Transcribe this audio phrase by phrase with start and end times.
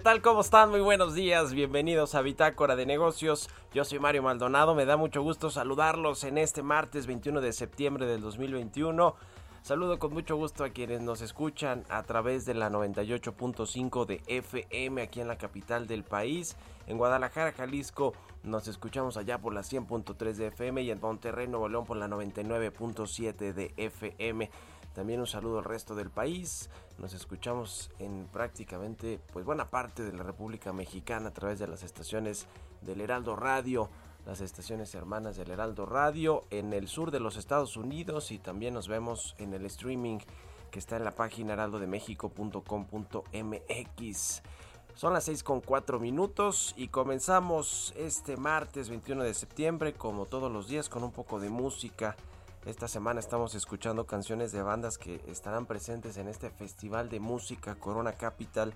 [0.00, 0.22] Tal?
[0.22, 0.70] ¿Cómo están?
[0.70, 1.52] Muy buenos días.
[1.52, 3.50] Bienvenidos a Bitácora de Negocios.
[3.74, 4.74] Yo soy Mario Maldonado.
[4.74, 9.14] Me da mucho gusto saludarlos en este martes 21 de septiembre del 2021.
[9.60, 15.02] Saludo con mucho gusto a quienes nos escuchan a través de la 98.5 de FM
[15.02, 16.56] aquí en la capital del país.
[16.86, 21.68] En Guadalajara, Jalisco, nos escuchamos allá por la 100.3 de FM y en Monterrey, Nuevo
[21.68, 24.50] León por la 99.7 de FM.
[24.94, 26.70] También un saludo al resto del país.
[26.98, 31.82] Nos escuchamos en prácticamente pues buena parte de la República Mexicana a través de las
[31.82, 32.46] estaciones
[32.82, 33.88] del Heraldo Radio,
[34.26, 38.74] las estaciones hermanas del Heraldo Radio en el sur de los Estados Unidos y también
[38.74, 40.18] nos vemos en el streaming
[40.70, 44.42] que está en la página heraldodemexico.com.mx.
[44.94, 50.50] Son las 6 con 4 minutos y comenzamos este martes 21 de septiembre como todos
[50.50, 52.16] los días con un poco de música
[52.70, 57.74] esta semana estamos escuchando canciones de bandas que estarán presentes en este Festival de Música
[57.74, 58.74] Corona Capital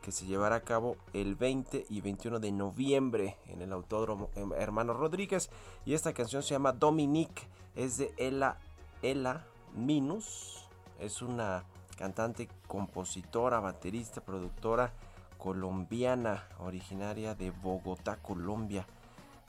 [0.00, 4.94] que se llevará a cabo el 20 y 21 de noviembre en el Autódromo Hermano
[4.94, 5.50] Rodríguez.
[5.84, 7.42] Y esta canción se llama Dominique,
[7.74, 8.58] es de Ella,
[9.02, 9.44] Ella
[9.74, 10.68] Minus,
[11.00, 11.64] es una
[11.98, 14.92] cantante, compositora, baterista, productora
[15.38, 18.86] colombiana, originaria de Bogotá, Colombia.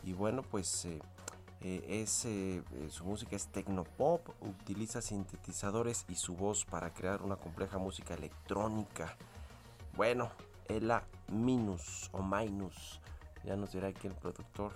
[0.04, 1.00] Y bueno, pues eh,
[1.64, 7.22] eh, es, eh, eh, su música es tecnopop, utiliza sintetizadores y su voz para crear
[7.22, 9.16] una compleja música electrónica.
[9.96, 10.30] Bueno,
[10.68, 13.00] Ela Minus o Minus,
[13.46, 14.74] ya nos dirá aquí el productor.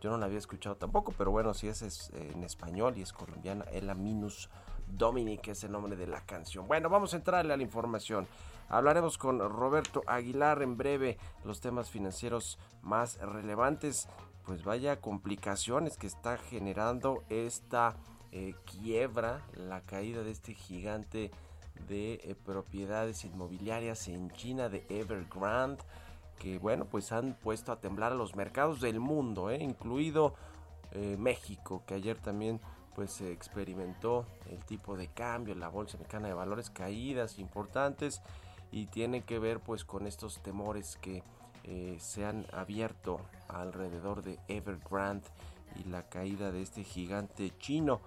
[0.00, 3.66] Yo no la había escuchado tampoco, pero bueno, si es, en español y es colombiana,
[3.70, 4.48] Ela Minus
[4.88, 6.66] Dominic es el nombre de la canción.
[6.66, 8.26] Bueno, vamos a entrarle a la información.
[8.70, 14.08] Hablaremos con Roberto Aguilar en breve los temas financieros más relevantes
[14.50, 17.94] pues vaya complicaciones que está generando esta
[18.32, 21.30] eh, quiebra, la caída de este gigante
[21.86, 25.84] de eh, propiedades inmobiliarias en China de Evergrande,
[26.40, 30.34] que bueno, pues han puesto a temblar a los mercados del mundo, eh, incluido
[31.16, 32.60] México, que ayer también
[32.96, 38.20] pues se experimentó el tipo de cambio, la bolsa mexicana de valores caídas importantes
[38.72, 41.22] y tiene que ver pues con estos temores que
[42.00, 45.28] se han abierto alrededor de Evergrande
[45.76, 48.00] y la caída de este gigante chino.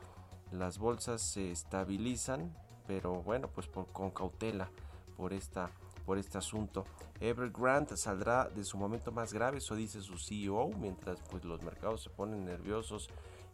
[0.51, 2.55] Las bolsas se estabilizan,
[2.87, 4.69] pero bueno, pues con cautela
[5.15, 5.71] por esta
[6.05, 6.85] por este asunto.
[7.19, 12.03] Evergrande saldrá de su momento más grave, eso dice su CEO, mientras pues los mercados
[12.03, 13.09] se ponen nerviosos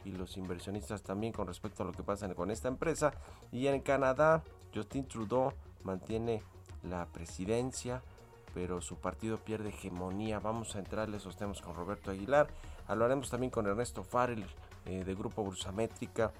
[0.05, 3.13] y los inversionistas también con respecto a lo que pasa con esta empresa.
[3.51, 4.43] Y en Canadá,
[4.73, 5.53] Justin Trudeau
[5.83, 6.41] mantiene
[6.83, 8.01] la presidencia,
[8.53, 10.39] pero su partido pierde hegemonía.
[10.39, 12.47] Vamos a entrarle esos temas con Roberto Aguilar.
[12.87, 14.45] Hablaremos también con Ernesto Farrell
[14.85, 16.31] eh, de Grupo Bursamétrica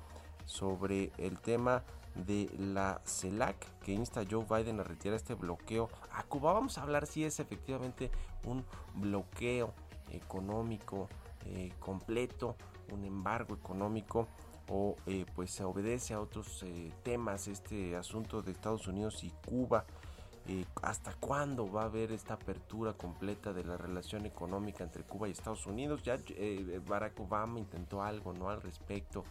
[0.45, 1.83] sobre el tema
[2.15, 6.53] de la CELAC que insta a Joe Biden a retirar este bloqueo a Cuba.
[6.53, 8.11] Vamos a hablar si es efectivamente
[8.45, 8.65] un
[8.95, 9.73] bloqueo
[10.11, 11.07] económico
[11.45, 12.56] eh, completo,
[12.91, 14.27] un embargo económico
[14.69, 19.31] o eh, pues se obedece a otros eh, temas este asunto de Estados Unidos y
[19.45, 19.85] Cuba.
[20.81, 25.31] ¿Hasta cuándo va a haber esta apertura completa de la relación económica entre Cuba y
[25.31, 26.03] Estados Unidos?
[26.03, 26.17] Ya
[26.87, 29.23] Barack Obama intentó algo no al respecto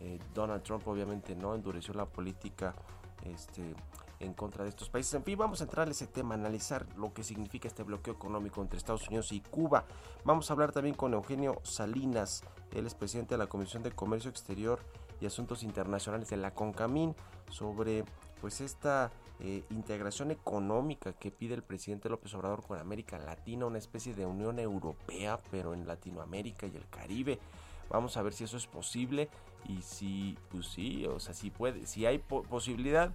[0.00, 2.74] eh, Donald Trump obviamente no endureció la política
[3.24, 3.74] este,
[4.20, 5.14] en contra de estos países.
[5.14, 8.60] En fin, vamos a entrar en ese tema, analizar lo que significa este bloqueo económico
[8.60, 9.84] entre Estados Unidos y Cuba.
[10.24, 12.42] Vamos a hablar también con Eugenio Salinas,
[12.72, 14.80] él es presidente de la Comisión de Comercio Exterior
[15.20, 17.14] y Asuntos Internacionales de la CONCAMIN,
[17.50, 18.04] sobre
[18.40, 19.10] pues esta
[19.40, 24.24] eh, integración económica que pide el presidente López Obrador con América Latina, una especie de
[24.24, 27.38] Unión Europea, pero en Latinoamérica y el Caribe.
[27.90, 29.28] Vamos a ver si eso es posible
[29.68, 33.12] y si, pues sí, o sea, si puede, si hay posibilidad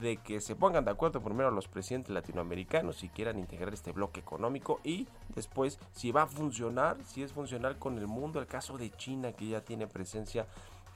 [0.00, 4.20] de que se pongan de acuerdo primero los presidentes latinoamericanos si quieran integrar este bloque
[4.20, 8.78] económico y después si va a funcionar, si es funcional con el mundo, el caso
[8.78, 10.46] de China que ya tiene presencia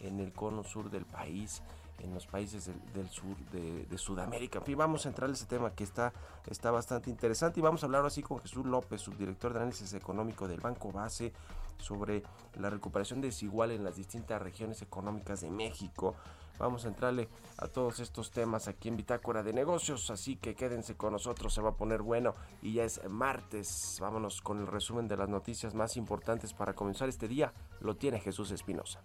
[0.01, 1.63] en el cono sur del país,
[1.99, 4.61] en los países del, sur de, Sudamérica.
[4.61, 6.13] En fin, vamos a entrar en ese tema que está,
[6.47, 10.47] está bastante interesante y vamos a hablar así con Jesús López, subdirector de análisis económico
[10.47, 11.33] del Banco Base,
[11.79, 12.23] sobre
[12.59, 16.15] la recuperación desigual en las distintas regiones económicas de México.
[16.59, 17.29] Vamos a entrarle
[17.59, 21.63] a todos estos temas aquí en Bitácora de Negocios, así que quédense con nosotros, se
[21.63, 23.99] va a poner bueno y ya es martes.
[24.01, 27.53] Vámonos con el resumen de las noticias más importantes para comenzar este día.
[27.81, 29.01] Lo tiene Jesús Espinosa.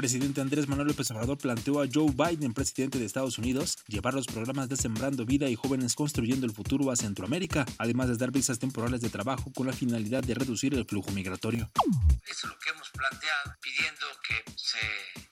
[0.00, 4.26] Presidente Andrés Manuel López Obrador planteó a Joe Biden, presidente de Estados Unidos, llevar los
[4.26, 8.58] programas de Sembrando Vida y Jóvenes Construyendo el Futuro a Centroamérica, además de dar visas
[8.58, 11.70] temporales de trabajo con la finalidad de reducir el flujo migratorio.
[12.26, 14.80] Es lo que hemos planteado, pidiendo que se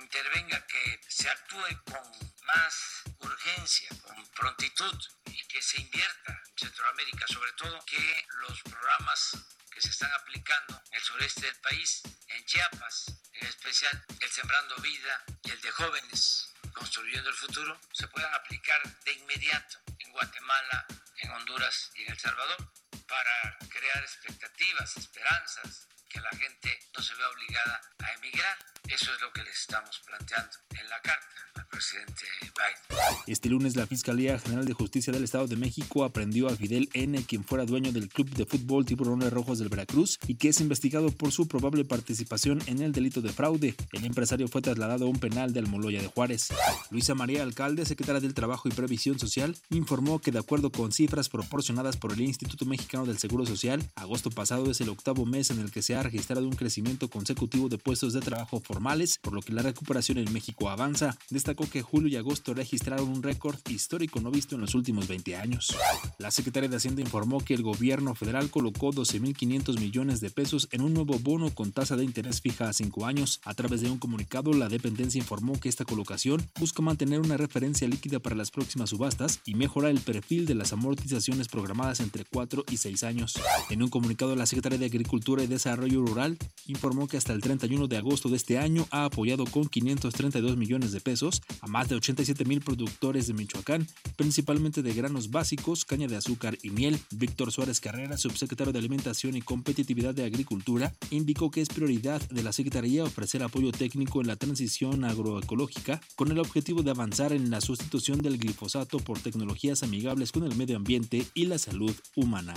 [0.04, 2.04] intervenga, que se actúe con
[2.44, 4.98] más urgencia, con prontitud
[5.32, 9.32] y que se invierta en Centroamérica, sobre todo que los programas
[9.70, 14.76] que se están aplicando en el sureste del país, en Chiapas, en especial el Sembrando
[14.76, 20.86] Vida y el de Jóvenes Construyendo el Futuro, se puedan aplicar de inmediato en Guatemala,
[21.16, 22.72] en Honduras y en El Salvador
[23.08, 28.58] para crear expectativas, esperanzas, que la gente no se vea obligada a emigrar.
[28.88, 31.38] Eso es lo que les estamos planteando en la carta
[31.70, 33.08] presidente Biden.
[33.26, 37.22] Este lunes la Fiscalía General de Justicia del Estado de México aprendió a Fidel N.,
[37.24, 41.10] quien fuera dueño del club de fútbol Tiburones Rojos del Veracruz y que es investigado
[41.10, 43.74] por su probable participación en el delito de fraude.
[43.92, 46.48] El empresario fue trasladado a un penal de Almoloya de Juárez.
[46.90, 51.28] Luisa María Alcalde, secretaria del Trabajo y Previsión Social, informó que de acuerdo con cifras
[51.28, 55.60] proporcionadas por el Instituto Mexicano del Seguro Social, agosto pasado es el octavo mes en
[55.60, 59.42] el que se ha registrado un crecimiento consecutivo de puestos de trabajo formales, por lo
[59.42, 61.18] que la recuperación en México avanza.
[61.30, 65.34] Destacó que julio y agosto registraron un récord histórico no visto en los últimos 20
[65.34, 65.74] años.
[66.18, 70.82] La Secretaría de Hacienda informó que el gobierno federal colocó 12.500 millones de pesos en
[70.82, 73.40] un nuevo bono con tasa de interés fija a 5 años.
[73.44, 77.88] A través de un comunicado, la dependencia informó que esta colocación busca mantener una referencia
[77.88, 82.64] líquida para las próximas subastas y mejorar el perfil de las amortizaciones programadas entre 4
[82.70, 83.40] y 6 años.
[83.70, 87.88] En un comunicado, la Secretaría de Agricultura y Desarrollo Rural informó que hasta el 31
[87.88, 91.96] de agosto de este año ha apoyado con 532 millones de pesos a más de
[91.96, 96.98] 87 mil productores de Michoacán, principalmente de granos básicos, caña de azúcar y miel.
[97.10, 102.42] Víctor Suárez Carrera, subsecretario de Alimentación y Competitividad de Agricultura, indicó que es prioridad de
[102.42, 107.50] la Secretaría ofrecer apoyo técnico en la transición agroecológica con el objetivo de avanzar en
[107.50, 112.54] la sustitución del glifosato por tecnologías amigables con el medio ambiente y la salud humana.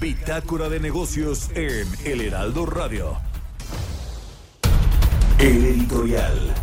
[0.00, 3.31] Bitácora de negocios en El Heraldo Radio.
[5.42, 6.54] El editorial.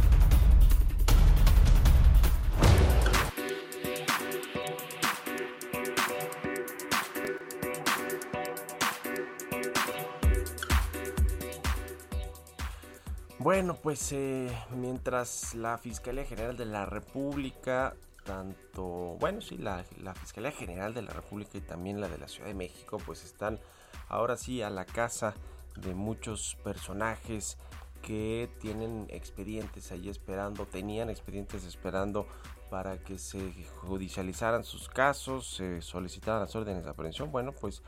[13.38, 20.14] Bueno, pues eh, mientras la Fiscalía General de la República tanto, bueno, sí, la, la,
[20.16, 23.60] Fiscalía General de la República y también la de la Ciudad de México, pues están
[24.08, 25.34] ahora sí a la casa
[25.76, 27.58] de muchos personajes
[28.02, 32.28] que tienen expedientes ahí esperando, tenían expedientes esperando
[32.70, 33.40] para que se
[33.82, 37.32] judicializaran sus casos, se solicitaran las órdenes de aprehensión.
[37.32, 37.82] Bueno, pues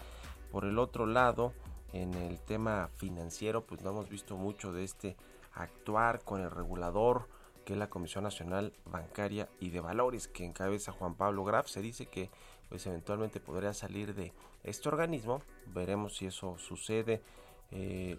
[0.51, 1.53] por el otro lado,
[1.93, 5.17] en el tema financiero, pues no hemos visto mucho de este
[5.53, 7.27] actuar con el regulador
[7.65, 11.67] que es la Comisión Nacional Bancaria y de Valores que encabeza Juan Pablo Graf.
[11.67, 12.29] Se dice que
[12.69, 15.41] pues eventualmente podría salir de este organismo.
[15.67, 17.21] Veremos si eso sucede.
[17.71, 18.17] Eh,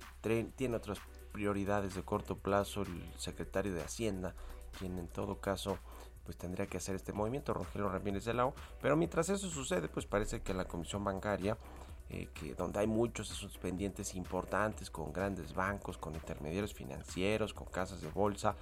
[0.57, 0.99] tiene otras
[1.33, 4.35] prioridades de corto plazo el secretario de Hacienda,
[4.79, 5.79] quien en todo caso
[6.25, 10.07] pues tendría que hacer este movimiento, Rogelio Ramírez de la Pero mientras eso sucede, pues
[10.07, 11.57] parece que la Comisión Bancaria,
[12.11, 17.67] eh, que donde hay muchos esos pendientes importantes con grandes bancos, con intermediarios financieros, con
[17.67, 18.55] casas de bolsa,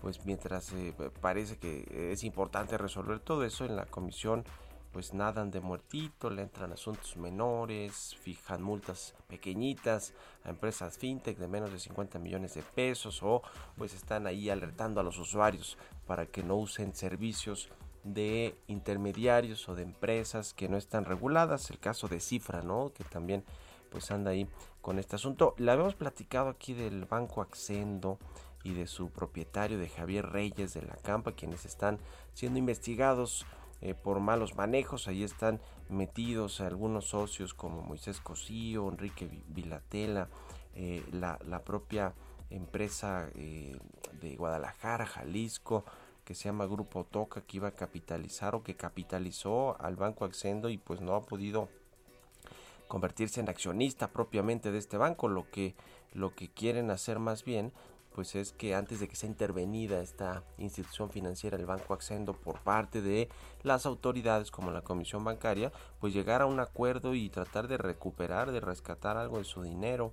[0.00, 4.44] pues mientras eh, parece que es importante resolver todo eso en la Comisión
[4.92, 10.14] pues nadan de muertito, le entran asuntos menores, fijan multas pequeñitas
[10.44, 13.42] a empresas fintech de menos de 50 millones de pesos o
[13.76, 15.76] pues están ahí alertando a los usuarios
[16.06, 17.68] para que no usen servicios
[18.04, 22.92] de intermediarios o de empresas que no están reguladas, el caso de Cifra, ¿no?
[22.94, 23.44] Que también
[23.90, 24.48] pues anda ahí
[24.80, 25.54] con este asunto.
[25.58, 28.18] Le habíamos platicado aquí del Banco Accendo
[28.64, 31.98] y de su propietario de Javier Reyes de la Campa, quienes están
[32.34, 33.46] siendo investigados
[33.80, 35.08] eh, por malos manejos.
[35.08, 40.28] Ahí están metidos algunos socios como Moisés Cosío, Enrique Vilatela,
[40.74, 42.14] eh, la, propia
[42.50, 43.78] empresa eh,
[44.20, 45.84] de Guadalajara, Jalisco,
[46.24, 50.68] que se llama Grupo Toca, que iba a capitalizar o que capitalizó al Banco Accendo
[50.68, 51.68] y pues no ha podido
[52.88, 55.74] convertirse en accionista propiamente de este banco, lo que,
[56.12, 57.72] lo que quieren hacer más bien
[58.18, 62.58] pues es que antes de que sea intervenida esta institución financiera, el Banco Accendo, por
[62.58, 63.28] parte de
[63.62, 65.70] las autoridades como la Comisión Bancaria,
[66.00, 70.12] pues llegar a un acuerdo y tratar de recuperar, de rescatar algo de su dinero.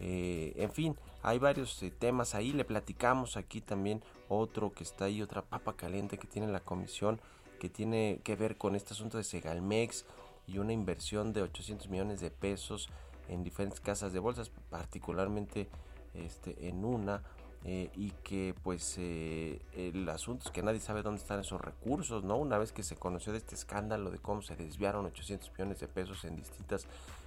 [0.00, 2.52] Eh, en fin, hay varios eh, temas ahí.
[2.52, 7.20] Le platicamos aquí también otro que está ahí, otra papa caliente que tiene la Comisión,
[7.60, 10.06] que tiene que ver con este asunto de Segalmex
[10.48, 12.88] y una inversión de 800 millones de pesos
[13.28, 15.68] en diferentes casas de bolsas, particularmente
[16.14, 17.22] este, en una
[17.66, 22.22] eh, y que pues eh, el asunto es que nadie sabe dónde están esos recursos,
[22.22, 22.36] ¿no?
[22.36, 25.88] Una vez que se conoció de este escándalo de cómo se desviaron 800 millones de
[25.88, 26.86] pesos en distintas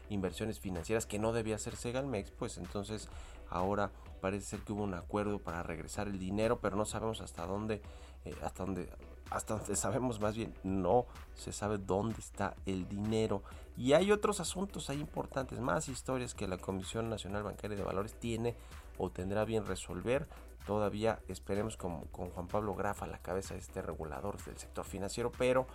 [0.09, 3.09] inversiones financieras que no debía hacer Segalmex, pues entonces
[3.49, 3.91] ahora
[4.21, 7.81] parece ser que hubo un acuerdo para regresar el dinero, pero no sabemos hasta dónde,
[8.25, 8.89] eh, hasta dónde,
[9.31, 13.41] hasta donde sabemos más bien, no se sabe dónde está el dinero.
[13.75, 18.13] Y hay otros asuntos ahí importantes, más historias que la Comisión Nacional Bancaria de Valores
[18.13, 18.55] tiene
[18.97, 20.27] o tendrá bien resolver.
[20.65, 24.85] Todavía esperemos con, con Juan Pablo Grafa a la cabeza de este regulador del sector
[24.85, 25.65] financiero, pero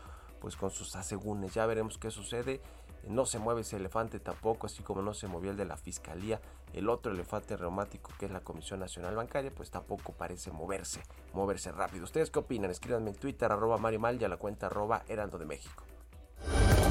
[0.41, 2.61] pues con sus asegúnes ya veremos qué sucede.
[3.09, 6.41] No se mueve ese elefante tampoco, así como no se movió el de la fiscalía.
[6.73, 11.02] El otro elefante reumático que es la Comisión Nacional Bancaria, pues tampoco parece moverse,
[11.33, 12.05] moverse rápido.
[12.05, 12.71] ¿Ustedes qué opinan?
[12.71, 15.85] Escríbanme en Twitter, arroba Mario Mal y a la cuenta arroba Herando de México.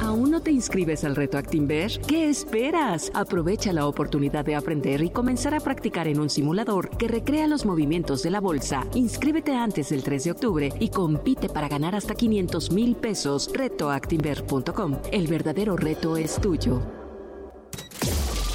[0.01, 2.01] ¿Aún no te inscribes al reto Actinver?
[2.07, 3.11] ¿Qué esperas?
[3.13, 7.65] Aprovecha la oportunidad de aprender y comenzar a practicar en un simulador que recrea los
[7.67, 8.83] movimientos de la bolsa.
[8.95, 13.51] Inscríbete antes del 3 de octubre y compite para ganar hasta 500 mil pesos.
[13.53, 14.97] Retoactinver.com.
[15.11, 16.81] El verdadero reto es tuyo.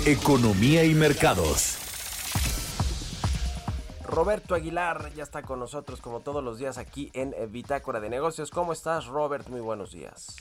[0.05, 1.79] Economía y mercados.
[4.03, 8.51] Roberto Aguilar ya está con nosotros como todos los días aquí en Bitácora de Negocios.
[8.51, 9.49] ¿Cómo estás, Robert?
[9.49, 10.37] Muy buenos días.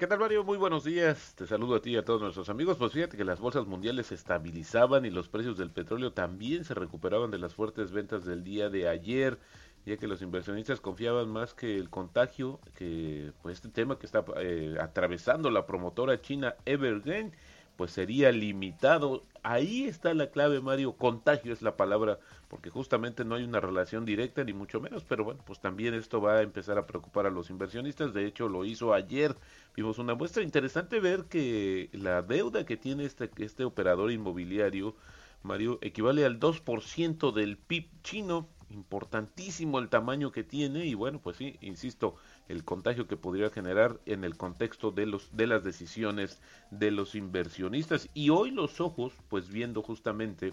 [0.00, 0.44] ¿Qué tal, Mario?
[0.44, 1.34] Muy buenos días.
[1.34, 2.78] Te saludo a ti y a todos nuestros amigos.
[2.78, 6.72] Pues fíjate que las bolsas mundiales se estabilizaban y los precios del petróleo también se
[6.72, 9.38] recuperaban de las fuertes ventas del día de ayer,
[9.84, 14.24] ya que los inversionistas confiaban más que el contagio, que pues este tema que está
[14.38, 17.34] eh, atravesando la promotora china Evergreen,
[17.80, 19.24] pues sería limitado.
[19.42, 20.92] Ahí está la clave, Mario.
[20.98, 22.18] Contagio es la palabra,
[22.48, 26.20] porque justamente no hay una relación directa, ni mucho menos, pero bueno, pues también esto
[26.20, 28.12] va a empezar a preocupar a los inversionistas.
[28.12, 29.34] De hecho, lo hizo ayer.
[29.74, 34.94] Vimos una muestra interesante ver que la deuda que tiene este, este operador inmobiliario,
[35.42, 38.46] Mario, equivale al 2% del PIB chino.
[38.68, 42.14] Importantísimo el tamaño que tiene y bueno, pues sí, insisto,
[42.50, 46.40] el contagio que podría generar en el contexto de los de las decisiones
[46.70, 48.08] de los inversionistas.
[48.12, 50.52] Y hoy los ojos pues viendo justamente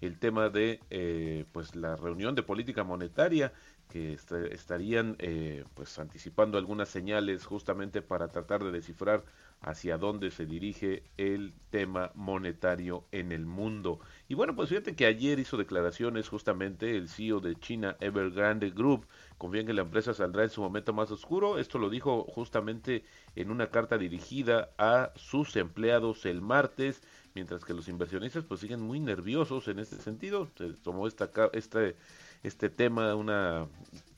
[0.00, 3.52] el tema de eh, pues la reunión de política monetaria
[3.88, 4.18] que
[4.50, 9.24] estarían eh, pues anticipando algunas señales justamente para tratar de descifrar
[9.60, 13.98] hacia dónde se dirige el tema monetario en el mundo.
[14.28, 19.06] Y bueno, pues fíjate que ayer hizo declaraciones justamente el CEO de China Evergrande Group,
[19.36, 21.58] confía que la empresa saldrá en su momento más oscuro.
[21.58, 23.04] Esto lo dijo justamente
[23.36, 27.02] en una carta dirigida a sus empleados el martes,
[27.34, 30.48] mientras que los inversionistas pues siguen muy nerviosos en este sentido.
[30.56, 31.96] Se tomó esta, este,
[32.42, 33.66] este tema una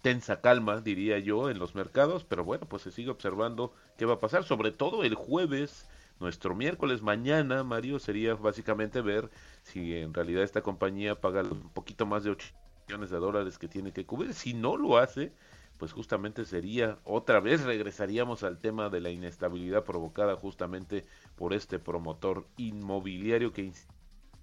[0.03, 4.15] tensa calma, diría yo, en los mercados, pero bueno, pues se sigue observando qué va
[4.15, 5.89] a pasar, sobre todo el jueves,
[6.21, 9.31] nuestro miércoles mañana, Mario, sería básicamente ver
[9.63, 12.49] si en realidad esta compañía paga un poquito más de 8
[12.87, 14.35] millones de dólares que tiene que cubrir.
[14.35, 15.33] Si no lo hace,
[15.79, 21.79] pues justamente sería otra vez regresaríamos al tema de la inestabilidad provocada justamente por este
[21.79, 23.73] promotor inmobiliario que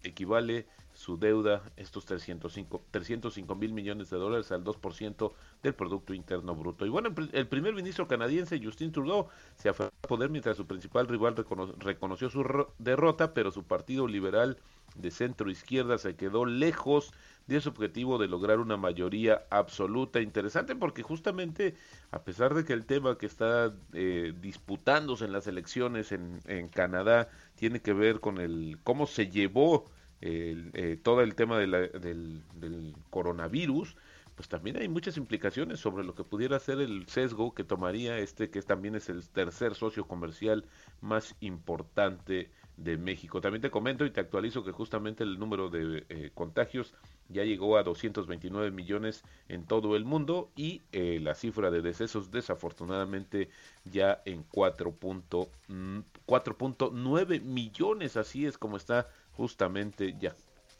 [0.01, 0.65] equivale
[0.97, 6.87] su deuda, estos 305, 305 mil millones de dólares al 2% del Producto Interno Bruto.
[6.87, 9.27] Y bueno, el primer ministro canadiense, Justin Trudeau,
[9.57, 11.35] se aferró a poder mientras su principal rival
[11.77, 12.43] reconoció su
[12.79, 14.57] derrota, pero su partido liberal
[14.95, 17.13] de centro izquierda se quedó lejos
[17.45, 20.19] de su objetivo de lograr una mayoría absoluta.
[20.19, 21.75] Interesante porque justamente,
[22.09, 26.69] a pesar de que el tema que está eh, disputándose en las elecciones en, en
[26.69, 29.85] Canadá tiene que ver con el cómo se llevó
[30.21, 33.95] eh, todo el tema del, del, coronavirus,
[34.35, 38.49] pues también hay muchas implicaciones sobre lo que pudiera ser el sesgo que tomaría este,
[38.49, 40.65] que también es el tercer socio comercial
[41.01, 43.41] más importante de México.
[43.41, 46.93] También te comento y te actualizo que justamente el número de eh, contagios
[47.27, 52.29] ya llegó a 229 millones en todo el mundo y eh, la cifra de decesos
[52.31, 53.49] desafortunadamente
[53.85, 60.35] ya en 4.9 mm, millones, así es como está justamente ya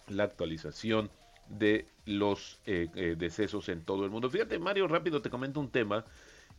[0.07, 1.09] la actualización
[1.47, 4.29] de los eh, eh, decesos en todo el mundo.
[4.29, 6.03] Fíjate, Mario, rápido te comento un tema,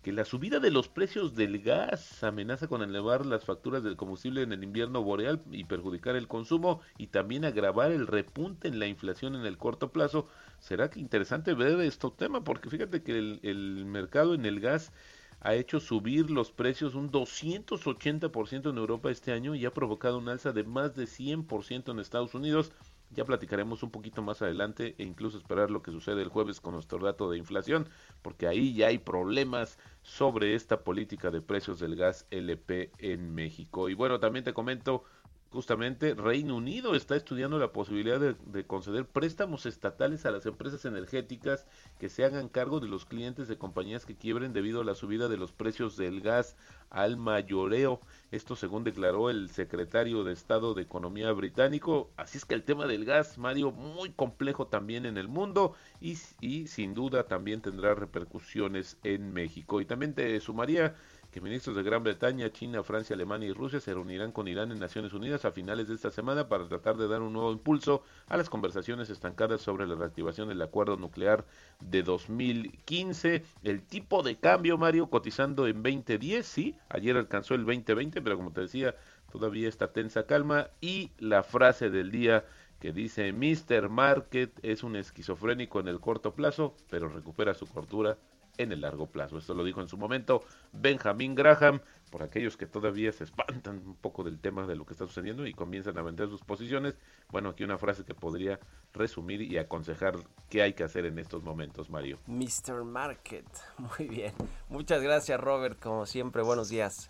[0.02, 4.42] que la subida de los precios del gas amenaza con elevar las facturas del combustible
[4.42, 8.86] en el invierno boreal y perjudicar el consumo y también agravar el repunte en la
[8.86, 10.28] inflación en el corto plazo.
[10.60, 14.92] Será que interesante ver este tema, porque fíjate que el, el mercado en el gas
[15.40, 20.28] ha hecho subir los precios un 280% en Europa este año y ha provocado un
[20.28, 22.72] alza de más de 100% en Estados Unidos.
[23.10, 26.74] Ya platicaremos un poquito más adelante e incluso esperar lo que sucede el jueves con
[26.74, 27.88] nuestro dato de inflación,
[28.20, 33.88] porque ahí ya hay problemas sobre esta política de precios del gas LP en México.
[33.88, 35.04] Y bueno, también te comento
[35.50, 41.66] justamente Reino Unido está estudiando la posibilidad de, conceder préstamos estatales a las empresas energéticas
[41.98, 45.28] que se hagan cargo de los clientes de compañías que quiebren debido a la subida
[45.28, 46.56] de los precios del gas
[46.90, 48.00] al mayoreo.
[48.30, 52.10] Esto según declaró el secretario de Estado de Economía británico.
[52.16, 56.18] Así es que el tema del gas, Mario, muy complejo también en el mundo y,
[56.40, 59.80] y sin duda también tendrá repercusiones en México.
[59.80, 60.94] Y también te sumaría
[61.30, 64.78] que ministros de Gran Bretaña, China, Francia, Alemania y Rusia se reunirán con Irán en
[64.78, 68.36] Naciones Unidas a finales de esta semana para tratar de dar un nuevo impulso a
[68.36, 71.44] las conversaciones estancadas sobre la reactivación del acuerdo nuclear
[71.80, 73.44] de 2015.
[73.62, 78.52] El tipo de cambio, Mario, cotizando en 2010, sí, ayer alcanzó el 2020, pero como
[78.52, 78.94] te decía,
[79.30, 80.68] todavía está tensa calma.
[80.80, 82.46] Y la frase del día
[82.80, 83.88] que dice, Mr.
[83.88, 88.16] Market es un esquizofrénico en el corto plazo, pero recupera su cordura
[88.58, 89.38] en el largo plazo.
[89.38, 90.42] Esto lo dijo en su momento
[90.72, 94.92] Benjamin Graham, por aquellos que todavía se espantan un poco del tema de lo que
[94.92, 96.98] está sucediendo y comienzan a vender sus posiciones.
[97.30, 98.58] Bueno, aquí una frase que podría
[98.92, 100.16] resumir y aconsejar
[100.50, 102.18] qué hay que hacer en estos momentos, Mario.
[102.26, 102.84] Mr.
[102.84, 103.46] Market,
[103.78, 104.34] muy bien.
[104.68, 107.06] Muchas gracias, Robert, como siempre, buenos días.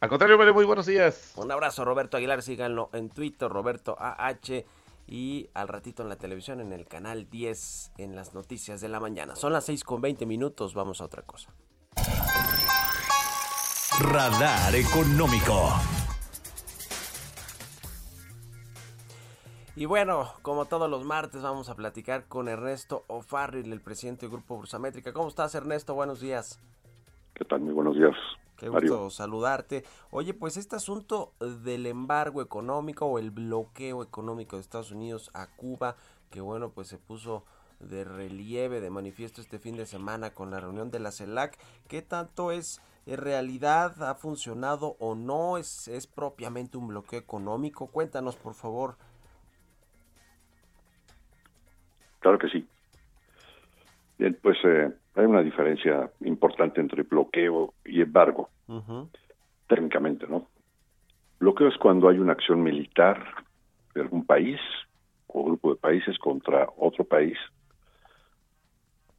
[0.00, 1.32] Al contrario, Mario, muy buenos días.
[1.36, 4.64] Un abrazo, Roberto Aguilar, síganlo en Twitter, Roberto AH
[5.06, 9.00] y al ratito en la televisión en el canal 10 en las noticias de la
[9.00, 9.36] mañana.
[9.36, 11.52] Son las 6 con 20 minutos, vamos a otra cosa.
[14.00, 15.70] Radar económico.
[19.76, 24.30] Y bueno, como todos los martes vamos a platicar con Ernesto O'Farrill, el presidente del
[24.30, 25.12] Grupo Bursamétrica.
[25.12, 25.94] ¿Cómo estás Ernesto?
[25.94, 26.60] Buenos días.
[27.34, 27.60] ¿Qué tal?
[27.60, 28.14] Muy buenos días.
[28.56, 29.84] Qué gusto saludarte.
[30.10, 35.48] Oye, pues este asunto del embargo económico o el bloqueo económico de Estados Unidos a
[35.48, 35.96] Cuba,
[36.30, 37.44] que bueno, pues se puso
[37.80, 42.02] de relieve, de manifiesto este fin de semana con la reunión de la CELAC, ¿qué
[42.02, 44.02] tanto es en realidad?
[44.02, 45.58] ¿Ha funcionado o no?
[45.58, 47.88] ¿Es, es propiamente un bloqueo económico?
[47.88, 48.96] Cuéntanos, por favor.
[52.20, 52.66] Claro que sí
[54.18, 59.06] bien Pues eh, hay una diferencia importante entre bloqueo y embargo, uh
[59.66, 60.46] técnicamente, ¿no?
[61.40, 63.24] Bloqueo es cuando hay una acción militar
[63.94, 64.60] de algún país
[65.26, 67.38] o grupo de países contra otro país,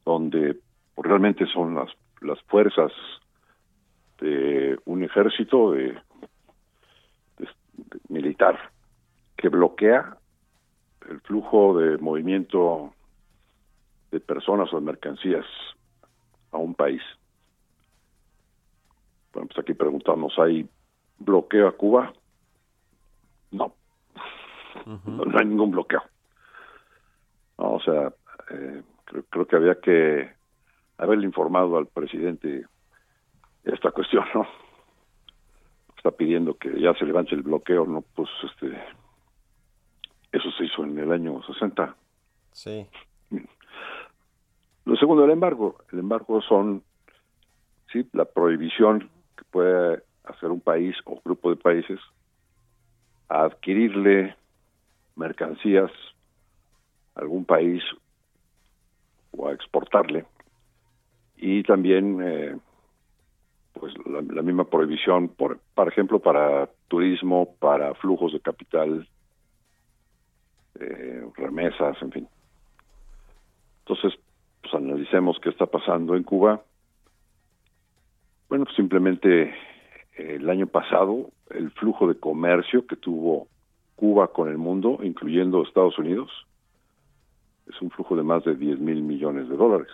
[0.04, 0.56] donde
[0.96, 2.92] realmente son las, las fuerzas
[4.20, 5.98] de un ejército de
[8.08, 8.70] militar
[9.36, 10.16] que bloquea
[11.10, 12.94] el flujo de movimiento
[14.16, 15.44] de personas o de mercancías
[16.50, 17.02] a un país.
[19.32, 20.66] Bueno, pues aquí preguntamos, ¿hay
[21.18, 22.14] bloqueo a Cuba?
[23.50, 23.74] No,
[24.86, 26.02] no, hay ningún bloqueo.
[27.56, 28.12] o sea,
[28.50, 30.30] eh, creo, creo que había que
[30.96, 32.64] haberle informado al presidente
[33.64, 34.46] esta cuestión, ¿no?
[35.94, 38.02] Está pidiendo que ya se levante el bloqueo, ¿no?
[38.14, 38.82] Pues este,
[40.32, 41.94] eso se hizo en el año 60.
[42.52, 42.86] Sí.
[44.86, 45.76] Lo segundo, el embargo.
[45.92, 46.82] El embargo son,
[47.92, 52.00] sí, la prohibición que puede hacer un país o grupo de países
[53.28, 54.36] a adquirirle
[55.16, 55.90] mercancías
[57.16, 57.82] a algún país
[59.36, 60.24] o a exportarle
[61.36, 62.56] y también eh,
[63.72, 69.08] pues la, misma prohibición por por ejemplo para turismo para flujos de capital
[70.80, 72.28] eh, remesas en fin
[73.80, 74.18] entonces
[74.66, 76.60] pues analicemos qué está pasando en Cuba
[78.48, 79.54] bueno pues simplemente eh,
[80.16, 83.46] el año pasado el flujo de comercio que tuvo
[83.94, 86.30] Cuba con el mundo incluyendo Estados Unidos
[87.68, 89.92] es un flujo de más de 10 mil millones de dólares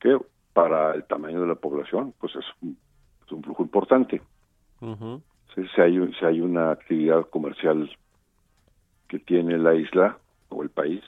[0.00, 0.18] que
[0.52, 4.20] para el tamaño de la población, pues es un, flujo importante.
[4.80, 7.88] si, hay, si hay una actividad comercial
[9.08, 10.18] que tiene la isla
[10.48, 11.02] o el país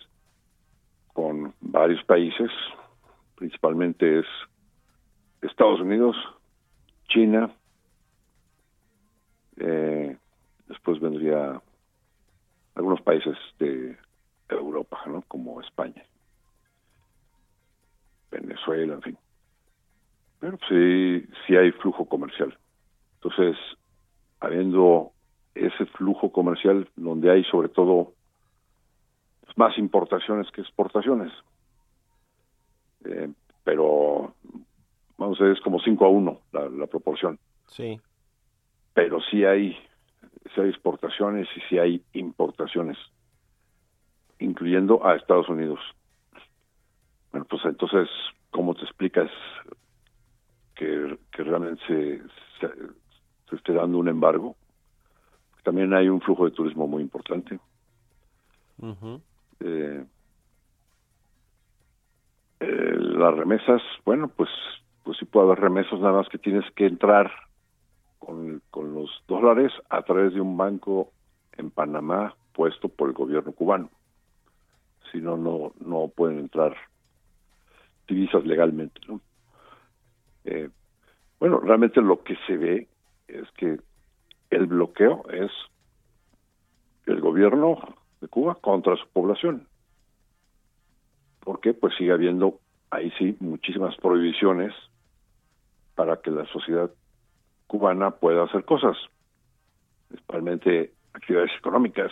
[1.21, 2.51] con varios países,
[3.37, 4.27] principalmente es
[5.43, 6.17] Estados Unidos,
[7.09, 7.51] China,
[9.59, 10.17] eh,
[10.67, 11.61] después vendría
[12.75, 13.99] algunos países de
[14.49, 15.21] Europa, ¿no?
[15.29, 16.03] como España.
[18.31, 19.19] Venezuela, en fin.
[20.39, 22.57] Pero sí, sí hay flujo comercial.
[23.17, 23.59] Entonces,
[24.41, 25.13] habiendo
[25.55, 28.15] ese flujo comercial donde hay sobre todo
[29.57, 31.33] más importaciones que exportaciones,
[33.05, 33.31] eh,
[33.65, 34.35] pero
[35.17, 37.39] vamos a ver, es como 5 a 1 la, proporción.
[37.67, 38.01] Sí.
[38.95, 39.77] Pero sí hay,
[40.55, 42.99] sí hay exportaciones y sí hay importaciones,
[44.39, 45.79] incluyendo a Estados Unidos.
[47.31, 48.09] Bueno, pues entonces,
[48.51, 49.31] ¿cómo te explicas
[50.75, 52.23] que, realmente se,
[52.59, 54.57] se, esté dando un embargo?
[55.63, 57.61] También hay un flujo de turismo muy importante.
[59.61, 60.05] Eh,
[62.61, 64.49] eh, las remesas, bueno, pues
[65.05, 67.31] pues sí puede haber remesas, nada más que tienes que entrar
[68.19, 71.11] con, con los dólares a través de un banco
[71.57, 73.91] en Panamá puesto por el gobierno cubano.
[75.11, 76.77] Si no, no, no pueden entrar
[78.07, 79.01] divisas legalmente.
[80.45, 80.69] Eh,
[81.39, 82.89] bueno, realmente lo que se ve
[83.27, 83.81] es que
[84.51, 85.51] el bloqueo es
[87.07, 87.79] el gobierno
[88.21, 89.67] de Cuba contra su población.
[91.41, 94.75] Porque pues sigue habiendo ahí sí muchísimas prohibiciones
[95.95, 96.91] para que la sociedad
[97.67, 98.97] cubana pueda hacer cosas,
[100.09, 102.11] principalmente actividades económicas,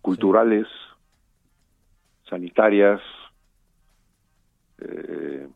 [0.00, 0.66] culturales,
[2.28, 3.00] sanitarias,
[4.78, 5.48] eh,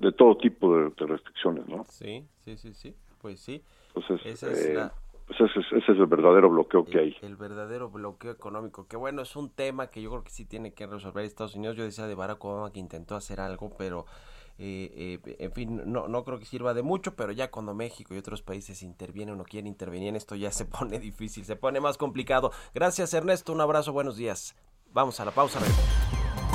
[0.00, 1.84] de, todo tipo de, restricciones, ¿no?
[1.88, 3.62] Sí, sí, sí, sí, pues sí.
[3.94, 4.90] Entonces, eh,
[5.26, 7.16] pues ese, es, el verdadero bloqueo que hay.
[7.20, 10.72] El verdadero bloqueo económico, que bueno, es un tema que yo creo que sí tiene
[10.72, 11.76] que resolver Estados Unidos.
[11.76, 14.06] Yo decía de Barack Obama que intentó hacer algo, pero
[14.58, 18.18] eh, en fin, no, no creo que sirva de mucho, pero ya cuando México y
[18.18, 21.98] otros países intervienen o quieren intervenir en esto ya se pone difícil, se pone más
[21.98, 22.52] complicado.
[22.74, 24.56] Gracias Ernesto, un abrazo, buenos días.
[24.92, 25.60] Vamos a la pausa.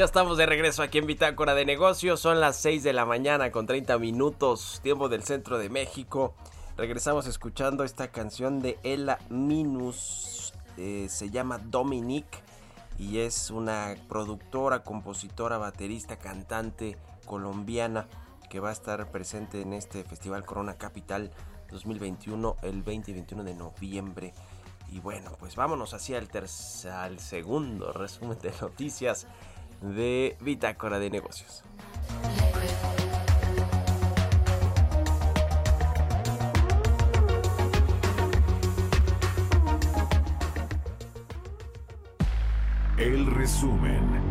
[0.00, 2.20] Ya estamos de regreso aquí en Bitácora de Negocios.
[2.20, 6.34] Son las 6 de la mañana con 30 minutos, tiempo del centro de México.
[6.78, 12.38] Regresamos escuchando esta canción de Ella Minus, eh, se llama Dominique
[12.98, 18.08] y es una productora, compositora, baterista, cantante colombiana
[18.48, 21.30] que va a estar presente en este Festival Corona Capital
[21.70, 24.32] 2021 el 20 y 21 de noviembre.
[24.90, 26.30] Y bueno, pues vámonos hacia el,
[26.90, 29.26] al segundo resumen de noticias
[29.80, 31.62] de Bitácora de Negocios.
[42.98, 44.29] El resumen.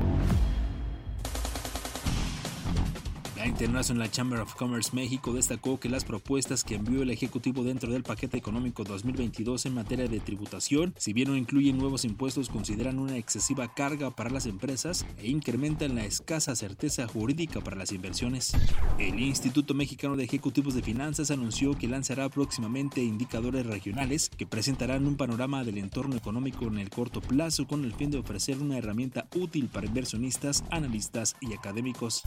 [3.60, 8.04] International Chamber of Commerce México destacó que las propuestas que envió el Ejecutivo dentro del
[8.04, 13.18] paquete económico 2022 en materia de tributación, si bien no incluyen nuevos impuestos, consideran una
[13.18, 18.54] excesiva carga para las empresas e incrementan la escasa certeza jurídica para las inversiones.
[18.98, 25.06] El Instituto Mexicano de Ejecutivos de Finanzas anunció que lanzará próximamente indicadores regionales que presentarán
[25.06, 28.78] un panorama del entorno económico en el corto plazo con el fin de ofrecer una
[28.78, 32.24] herramienta útil para inversionistas, analistas y académicos.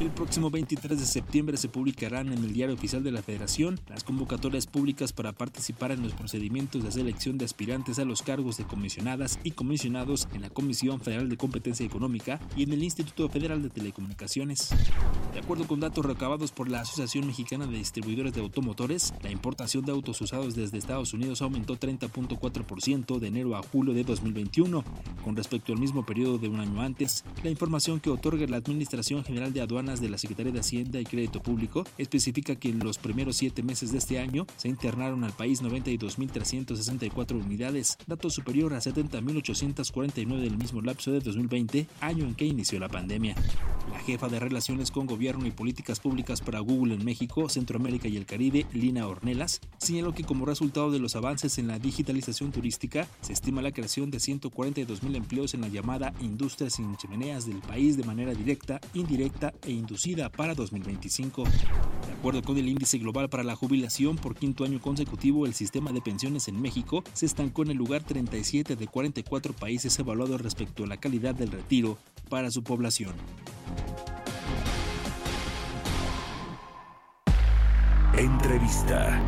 [0.00, 4.04] El próximo 23 de septiembre se publicarán en el Diario Oficial de la Federación las
[4.04, 8.62] convocatorias públicas para participar en los procedimientos de selección de aspirantes a los cargos de
[8.62, 13.64] comisionadas y comisionados en la Comisión Federal de Competencia Económica y en el Instituto Federal
[13.64, 14.68] de Telecomunicaciones.
[15.32, 19.84] De acuerdo con datos recabados por la Asociación Mexicana de Distribuidores de Automotores, la importación
[19.84, 24.84] de autos usados desde Estados Unidos aumentó 30.4% de enero a julio de 2021
[25.24, 27.24] con respecto al mismo periodo de un año antes.
[27.42, 31.04] La información que otorga la Administración General de Aduanas de la Secretaría de Hacienda y
[31.04, 35.32] Crédito Público especifica que en los primeros siete meses de este año se internaron al
[35.32, 42.44] país 92.364 unidades, dato superior a 70.849 del mismo lapso de 2020, año en que
[42.44, 43.34] inició la pandemia.
[43.90, 48.16] La jefa de Relaciones con Gobierno y Políticas Públicas para Google en México, Centroamérica y
[48.16, 53.08] el Caribe, Lina Ornelas, señaló que como resultado de los avances en la digitalización turística,
[53.20, 57.96] se estima la creación de 142.000 empleos en la llamada industria sin chimeneas del país
[57.96, 61.44] de manera directa, indirecta e inducida para 2025.
[61.44, 65.92] De acuerdo con el índice global para la jubilación, por quinto año consecutivo, el sistema
[65.92, 70.84] de pensiones en México se estancó en el lugar 37 de 44 países evaluados respecto
[70.84, 73.14] a la calidad del retiro para su población.
[78.16, 79.22] Entrevista.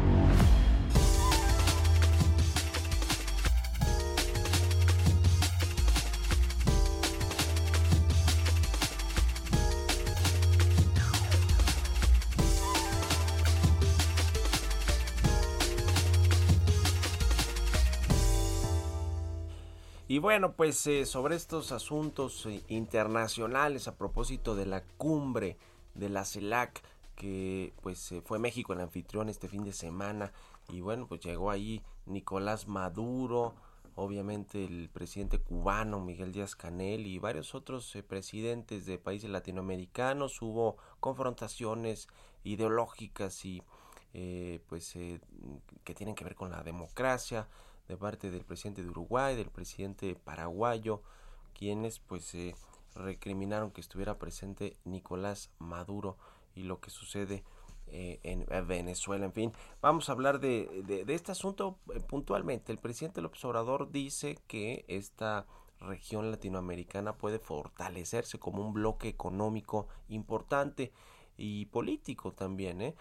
[20.13, 25.57] Y bueno, pues eh, sobre estos asuntos eh, internacionales a propósito de la cumbre
[25.95, 26.83] de la CELAC,
[27.17, 30.31] que pues eh, fue México el anfitrión este fin de semana,
[30.69, 33.55] y bueno, pues llegó ahí Nicolás Maduro,
[33.95, 40.77] obviamente el presidente cubano Miguel Díaz Canel y varios otros presidentes de países latinoamericanos, hubo
[41.01, 42.09] confrontaciones
[42.45, 43.63] ideológicas y
[44.69, 47.49] pues que tienen que ver con la democracia,
[47.89, 51.03] de parte del presidente de Uruguay, del presidente paraguayo,
[51.53, 52.55] quienes pues eh,
[52.95, 56.17] recriminaron que estuviera presente Nicolás Maduro
[56.55, 57.45] y lo que sucede
[57.89, 59.25] eh, en Venezuela.
[59.27, 62.73] En fin, vamos a hablar de, de, este asunto eh, puntualmente.
[62.73, 65.47] El presidente López Obrador dice que esta
[65.81, 70.93] región latinoamericana puede fortalecerse como un bloque económico importante
[71.37, 72.95] y político también,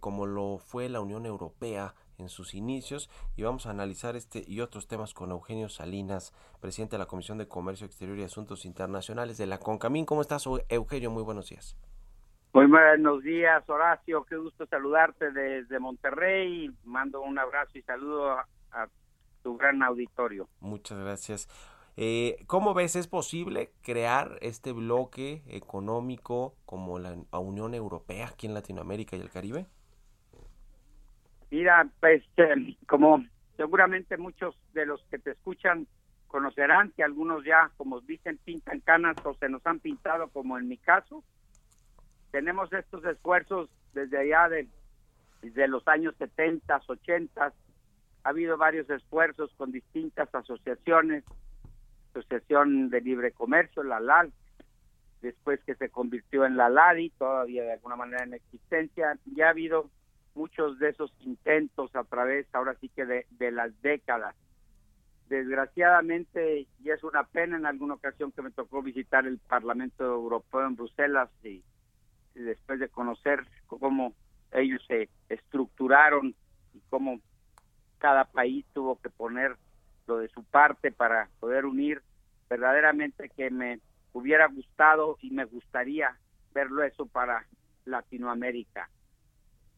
[0.00, 4.60] como lo fue la Unión Europea en sus inicios y vamos a analizar este y
[4.60, 9.38] otros temas con Eugenio Salinas, presidente de la Comisión de Comercio Exterior y Asuntos Internacionales
[9.38, 10.04] de la CONCAMIN.
[10.04, 11.10] ¿Cómo estás, Eugenio?
[11.10, 11.76] Muy buenos días.
[12.52, 14.24] Muy buenos días, Horacio.
[14.24, 16.70] Qué gusto saludarte desde Monterrey.
[16.84, 18.88] Mando un abrazo y saludo a,
[19.42, 20.48] tu gran auditorio.
[20.60, 21.48] Muchas gracias.
[21.96, 28.54] Eh, ¿Cómo ves es posible crear este bloque económico como la Unión Europea aquí en
[28.54, 29.66] Latinoamérica y el Caribe?
[31.50, 33.24] Mira, pues eh, como
[33.56, 35.86] seguramente muchos de los que te escuchan
[36.26, 40.68] conocerán que algunos ya, como dicen, pintan canas o se nos han pintado, como en
[40.68, 41.24] mi caso.
[42.30, 47.44] Tenemos estos esfuerzos desde allá de los años 70, 80.
[47.44, 51.24] Ha habido varios esfuerzos con distintas asociaciones,
[52.10, 54.32] Asociación de Libre Comercio, la LAL,
[55.22, 59.18] después que se convirtió en la LADI, todavía de alguna manera en existencia.
[59.34, 59.90] Ya ha habido
[60.38, 64.36] muchos de esos intentos a través, ahora sí que de, las décadas.
[65.28, 70.64] Desgraciadamente, y es una pena en alguna ocasión que me tocó visitar el Parlamento Europeo
[70.66, 71.62] en Bruselas y,
[72.34, 74.14] después de conocer cómo
[74.52, 76.34] ellos se estructuraron
[76.88, 77.20] cómo
[77.98, 79.56] cada país tuvo que poner
[80.06, 82.00] lo de su parte para poder unir.
[82.48, 83.80] Verdaderamente que me
[84.12, 86.16] hubiera gustado y me gustaría
[86.54, 87.44] verlo eso para
[87.84, 88.88] Latinoamérica.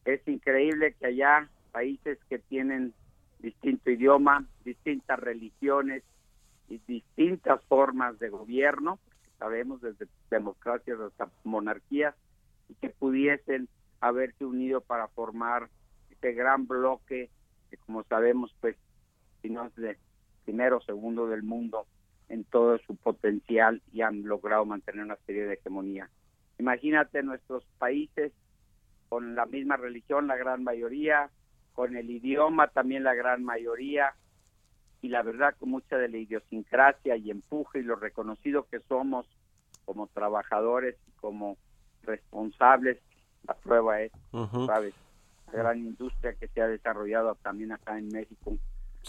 [0.04, 2.94] Es increíble que haya países que tienen
[3.38, 6.02] distinto idioma, distintas religiones
[6.68, 8.98] y distintas formas de gobierno,
[9.38, 12.14] sabemos desde democracias hasta monarquías,
[12.68, 13.68] y que pudiesen
[14.00, 15.68] haberse unido para formar
[16.10, 17.30] este gran bloque
[17.70, 18.76] que como sabemos pues
[19.42, 19.96] si no es de
[20.44, 21.86] primero o segundo del mundo
[22.28, 26.08] en todo su potencial y han logrado mantener una serie de hegemonía.
[26.58, 28.32] Imagínate nuestros países
[29.10, 31.30] con la misma religión, la gran mayoría,
[31.74, 34.14] con el idioma también la gran mayoría,
[35.02, 39.26] y la verdad con mucha de la idiosincrasia y empuje y lo reconocido que somos
[39.84, 41.56] como trabajadores y como
[42.04, 42.98] responsables,
[43.46, 44.12] la prueba es,
[44.66, 44.94] ¿sabes?
[45.48, 48.56] La gran industria que se ha desarrollado también acá en México,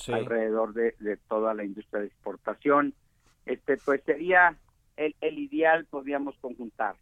[0.07, 2.95] alrededor de, de, toda la industria de exportación.
[3.45, 4.57] Este, pues sería
[4.97, 6.95] el, el ideal, podríamos conjuntar.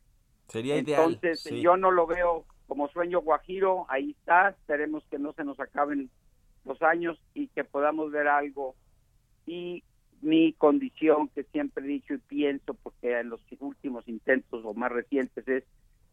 [0.49, 1.13] Sería ideal.
[1.13, 5.60] Entonces, yo no lo veo como sueño guajiro, ahí está, esperemos que no se nos
[5.60, 6.12] acaben
[6.65, 8.75] los años y que podamos ver algo.
[9.47, 9.84] Y
[10.21, 14.91] mi condición, que siempre he dicho y pienso, porque en los últimos intentos o más
[14.91, 15.63] recientes, es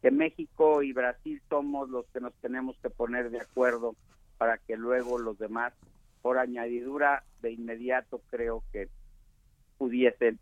[0.01, 3.95] que México y Brasil somos los que nos tenemos que poner de acuerdo
[4.39, 5.75] para que luego los demás,
[6.23, 8.89] por añadidura, de inmediato creo que
[9.77, 10.39] pudiesen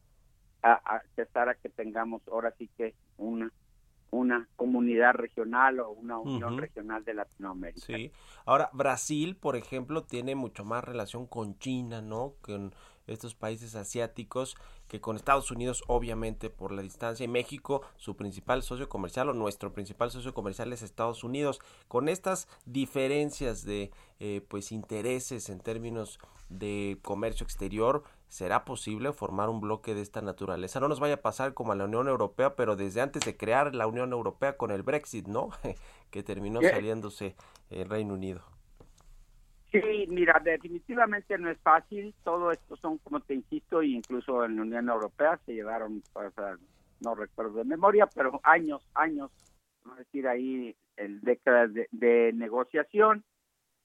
[0.63, 3.51] a, cesar a que tengamos ahora sí que una
[4.15, 7.87] una comunidad regional o una unión regional de Latinoamérica.
[7.87, 8.13] Sí.
[8.47, 12.35] Ahora, Brasil, por ejemplo, tiene mucho más relación con China, ¿no?
[12.41, 12.75] Con
[13.07, 14.57] estos países asiáticos
[14.89, 19.35] que con Estados Unidos, obviamente, por la distancia, y México, su principal socio comercial o
[19.35, 21.61] nuestro principal socio comercial es Estados Unidos.
[21.89, 29.49] Con estas diferencias de, eh, pues, intereses en términos de comercio exterior, ¿será posible formar
[29.49, 30.81] un bloque de esta naturaleza?
[30.81, 33.77] No nos vaya a pasar como a la Unión Europea, pero desde antes de crear
[33.77, 35.51] la Unión Europea con el Brexit, ¿no?
[36.11, 37.37] que terminó saliéndose
[37.71, 38.41] el Reino Unido.
[39.71, 42.13] Sí, mira, definitivamente no es fácil.
[42.25, 46.03] Todo esto son, como te insisto, incluso en la Unión Europea se llevaron,
[47.03, 49.31] no recuerdo de memoria, pero años, años,
[49.85, 53.25] vamos a decir ahí, el décadas de negociación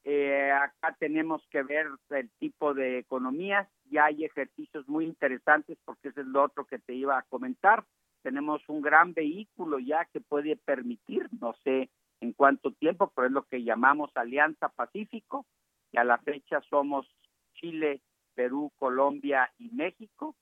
[0.04, 3.68] eh, acá tenemos que ver el tipo de economías.
[3.90, 7.86] Ya hay ejercicios muy interesantes porque ese es lo otro que te iba a comentar.
[8.22, 11.90] Tenemos un gran vehículo ya que puede permitir, no sé
[12.22, 15.46] en cuánto tiempo, pero es lo que llamamos Alianza Pacífico,
[15.92, 17.08] y a la fecha somos
[17.54, 18.02] Chile,
[18.36, 20.36] Perú, Colombia y México,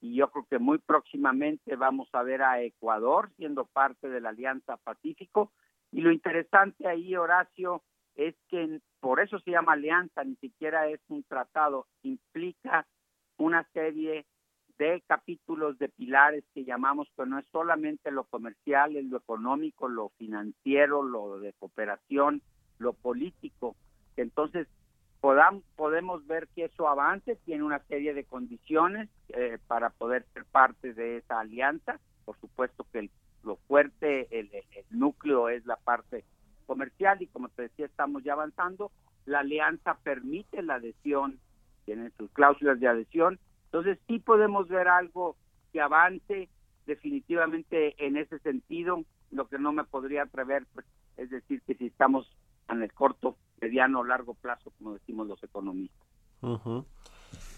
[0.00, 4.30] y yo creo que muy próximamente vamos a ver a Ecuador siendo parte de la
[4.30, 5.52] Alianza Pacífico.
[5.90, 7.82] Y lo interesante ahí, Horacio,
[8.14, 12.86] es que por eso se llama alianza, ni siquiera es un tratado, implica
[13.38, 14.26] una serie
[14.78, 19.88] de capítulos de pilares que llamamos, que no es solamente lo comercial, es lo económico,
[19.88, 22.42] lo financiero, lo de cooperación,
[22.78, 23.76] lo político.
[24.16, 24.66] Entonces,
[25.20, 30.44] podamos, podemos ver que eso avance, tiene una serie de condiciones eh, para poder ser
[30.44, 32.00] parte de esa alianza.
[32.24, 33.10] Por supuesto que
[33.44, 34.50] lo fuerte, el
[34.90, 36.24] núcleo es la parte
[36.66, 38.90] comercial y como te decía estamos ya avanzando,
[39.26, 41.38] la alianza permite la adhesión,
[41.84, 45.36] tiene sus cláusulas de adhesión, entonces sí podemos ver algo
[45.72, 46.48] que avance
[46.86, 51.86] definitivamente en ese sentido, lo que no me podría atrever pues, es decir que si
[51.86, 52.30] estamos
[52.68, 56.06] en el corto, mediano o largo plazo, como decimos los economistas.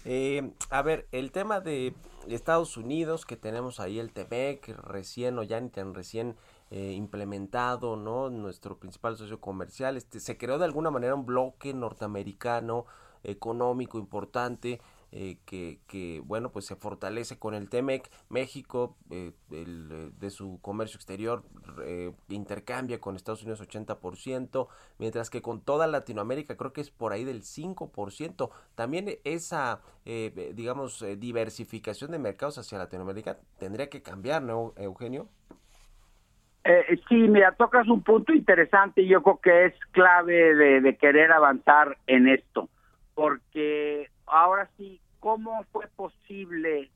[0.05, 1.93] Eh, a ver, el tema de
[2.27, 6.35] Estados Unidos, que tenemos ahí el TEMEC, recién o ya ni tan recién
[6.71, 8.29] eh, implementado, ¿no?
[8.29, 12.85] Nuestro principal socio comercial, este, se creó de alguna manera un bloque norteamericano
[13.23, 14.79] económico importante
[15.11, 20.97] eh, que, que, bueno pues se fortalece con el TEMEC México eh, de su comercio
[20.97, 21.43] exterior
[22.27, 27.23] intercambia con Estados Unidos 80% mientras que con toda Latinoamérica creo que es por ahí
[27.23, 35.29] del 5% también esa digamos diversificación de mercados hacia Latinoamérica tendría que cambiar ¿no Eugenio?
[36.69, 41.31] Eh, sí, mira, tocas un punto interesante y yo creo que es clave de, querer
[41.31, 42.67] avanzar en esto,
[43.17, 46.91] porque ahora sí, ¿cómo fue posible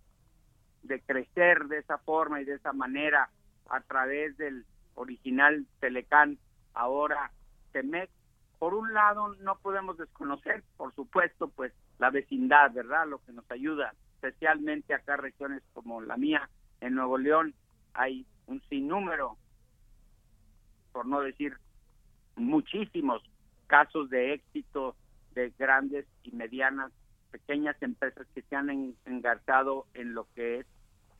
[0.83, 3.31] de crecer de esa forma y de esa manera
[3.67, 4.63] a través del
[4.93, 6.37] original Telecán,
[6.75, 7.31] ahora
[7.71, 8.11] Temec?
[8.59, 13.07] Por un lado, no podemos desconocer, por supuesto, pues la vecindad, ¿verdad?
[13.07, 16.47] Lo que nos ayuda, especialmente acá regiones como la mía,
[16.81, 17.55] en Nuevo León,
[17.95, 19.37] hay un sinnúmero
[20.91, 21.57] por no decir
[22.35, 23.23] muchísimos
[23.65, 24.95] casos de éxito
[25.33, 26.91] de grandes y medianas,
[27.31, 30.67] pequeñas empresas que se han engarzado en lo que es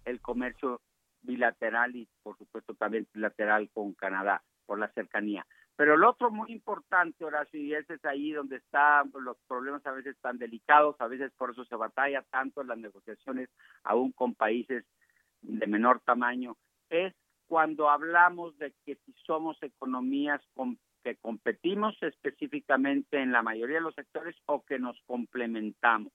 [0.05, 0.81] el comercio
[1.21, 5.45] bilateral y por supuesto también bilateral con Canadá por la cercanía.
[5.75, 9.91] Pero el otro muy importante, Horacio, y ese es ahí donde están los problemas a
[9.91, 13.49] veces tan delicados, a veces por eso se batalla tanto en las negociaciones,
[13.83, 14.85] aún con países
[15.41, 16.55] de menor tamaño,
[16.89, 17.13] es
[17.47, 20.41] cuando hablamos de que si somos economías
[21.03, 26.13] que competimos específicamente en la mayoría de los sectores o que nos complementamos.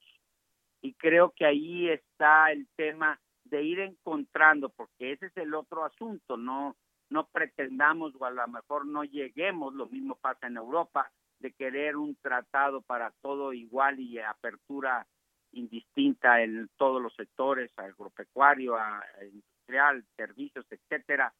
[0.81, 5.85] Y creo que ahí está el tema de ir encontrando, porque ese es el otro
[5.85, 6.75] asunto, no
[7.09, 11.95] no pretendamos o a lo mejor no lleguemos, lo mismo pasa en Europa, de querer
[11.95, 15.05] un tratado para todo igual y apertura
[15.51, 18.75] indistinta en todos los sectores, agropecuario,
[19.21, 21.33] industrial, servicios, etcétera,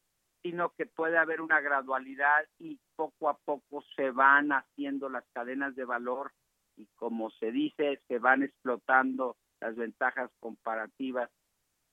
[0.47, 5.75] sino que puede haber una gradualidad y poco a poco se van haciendo las cadenas
[5.75, 6.31] de valor
[6.77, 11.29] y como se dice, se van explotando las ventajas comparativas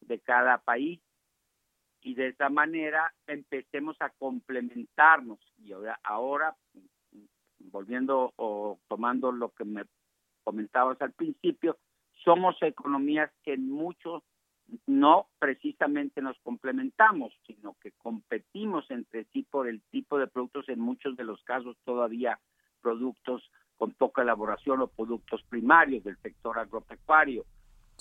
[0.02, 1.00] de cada país
[2.00, 5.40] y de esa manera empecemos a complementarnos.
[5.58, 6.54] Y ahora, ahora
[7.58, 9.82] volviendo o tomando lo que me
[10.44, 11.76] comentabas al principio,
[12.24, 14.22] somos economías que en mucho
[14.86, 20.80] no precisamente nos complementamos, sino que competimos entre sí por el tipo de productos, en
[20.80, 22.38] muchos de los casos todavía
[22.80, 23.42] productos
[23.76, 27.44] con poca elaboración o productos primarios del sector agropecuario.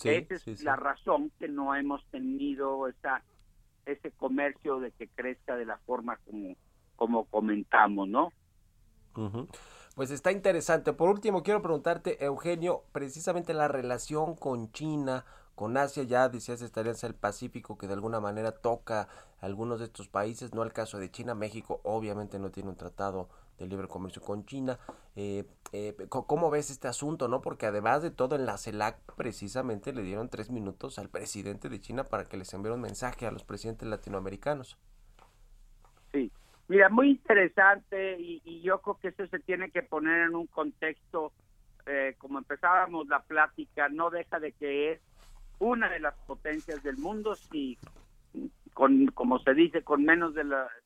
[0.04, 3.24] esa es la razón que no hemos tenido esa
[3.86, 6.56] ese comercio de que crezca de la forma como,
[6.96, 8.32] como comentamos, ¿no?
[9.96, 10.94] Pues está interesante.
[10.94, 15.26] Por último, quiero preguntarte, Eugenio, precisamente la relación con China,
[15.56, 19.08] con Asia, ya decías esta alianza del Pacífico que de alguna manera toca
[19.40, 23.30] algunos de estos países, no el caso de China, México obviamente no tiene un tratado
[23.60, 24.80] de libre comercio con China.
[25.16, 27.28] Eh, eh, ¿Cómo ves este asunto?
[27.28, 31.70] no Porque además de todo en la CELAC precisamente le dieron tres minutos al presidente
[31.70, 34.78] de China para que les enviara un mensaje a los presidentes latinoamericanos.
[36.12, 36.32] Sí,
[36.68, 41.32] mira, muy interesante y, yo creo que eso se tiene que poner en un contexto,
[41.86, 45.02] eh, como empezábamos la plática, no deja de que es
[45.64, 47.78] una de las potencias del mundo, si
[48.74, 50.44] con, como se dice, con menos de,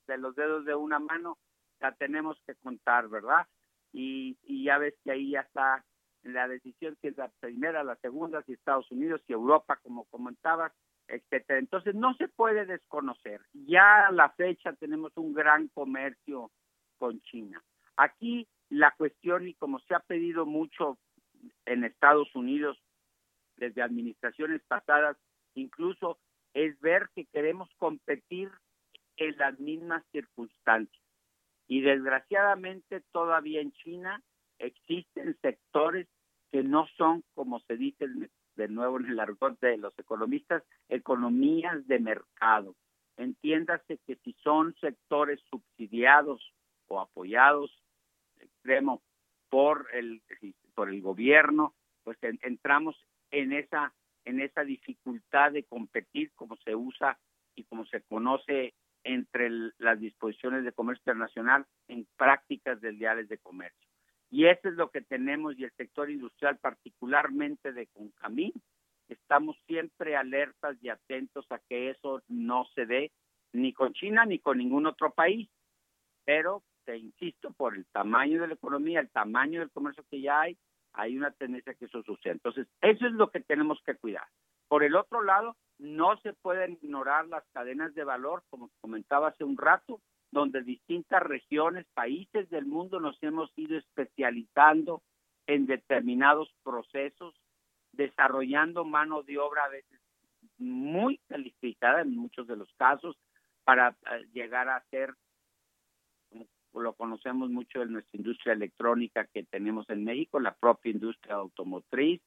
[0.07, 1.37] de los dedos de una mano,
[1.79, 3.47] la tenemos que contar, ¿verdad?
[3.93, 5.83] Y, y ya ves que ahí ya está
[6.23, 10.73] la decisión si es la primera, la segunda, si Estados Unidos, si Europa, como comentabas,
[11.07, 11.59] etcétera.
[11.59, 13.41] Entonces no se puede desconocer.
[13.53, 16.51] Ya a la fecha tenemos un gran comercio
[16.97, 17.63] con China.
[17.95, 20.97] Aquí la cuestión, y como se ha pedido mucho
[21.65, 22.77] en Estados Unidos
[23.57, 25.17] desde administraciones pasadas,
[25.55, 26.19] incluso
[26.53, 28.49] es ver que queremos competir
[29.17, 31.03] en las mismas circunstancias.
[31.67, 34.23] Y desgraciadamente todavía en China
[34.59, 36.07] existen sectores
[36.51, 38.05] que no son, como se dice
[38.55, 42.75] de nuevo en el argot de los economistas, economías de mercado.
[43.17, 46.53] Entiéndase que si son sectores subsidiados
[46.87, 47.71] o apoyados
[48.39, 49.01] extremo
[49.49, 50.21] por el
[50.75, 52.95] por el gobierno, pues entramos
[53.31, 53.93] en esa
[54.25, 57.17] en esa dificultad de competir como se usa
[57.55, 58.73] y como se conoce
[59.05, 63.87] entre las disposiciones de comercio internacional en prácticas del diales de comercio.
[64.29, 68.51] Y eso es lo que tenemos y el sector industrial, particularmente de Concamín,
[69.07, 73.11] estamos siempre alertas y atentos a que eso no se dé
[73.53, 75.49] ni con China ni con ningún otro país.
[76.25, 80.41] Pero, te insisto, por el tamaño de la economía, el tamaño del comercio que ya
[80.41, 80.57] hay,
[80.97, 82.33] hay una tendencia que eso suceda.
[82.33, 84.27] Entonces, eso es lo que tenemos que cuidar.
[84.67, 89.43] Por el otro lado, no se pueden ignorar las cadenas de valor, como comentaba hace
[89.43, 95.01] un rato, donde distintas regiones, países del mundo nos hemos ido especializando
[95.45, 97.33] en determinados procesos,
[97.93, 100.01] desarrollando mano de obra a veces
[100.57, 103.15] muy calificada en muchos de los casos
[103.63, 105.13] para eh, llegar a ser,
[106.79, 112.21] lo conocemos mucho en nuestra industria electrónica que tenemos en México, la propia industria automotriz,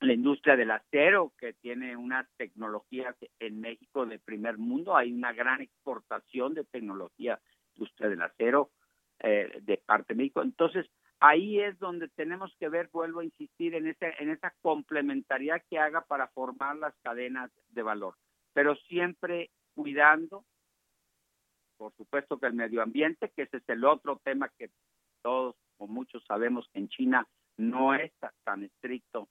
[0.00, 4.96] la industria del acero, que tiene unas tecnologías en México de primer mundo.
[4.96, 7.40] Hay una gran exportación de tecnología,
[7.74, 8.70] industria del acero,
[9.20, 10.42] eh, de parte de México.
[10.42, 10.86] Entonces,
[11.20, 15.78] ahí es donde tenemos que ver, vuelvo a insistir, en, ese, en esa complementariedad que
[15.78, 18.16] haga para formar las cadenas de valor,
[18.52, 20.44] pero siempre cuidando,
[21.76, 24.70] por supuesto, que el medio ambiente, que ese es el otro tema que
[25.22, 28.12] todos o muchos sabemos que en China no es
[28.44, 29.28] tan estricto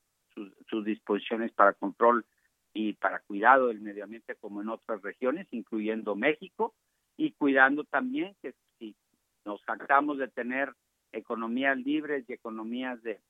[0.68, 2.26] sus, disposiciones para control
[2.74, 6.74] y para cuidado del medio ambiente como en otras regiones, incluyendo México,
[7.18, 8.96] y cuidando también que si
[9.46, 10.74] nos jactamos de tener
[11.12, 13.22] economías libres y economías de,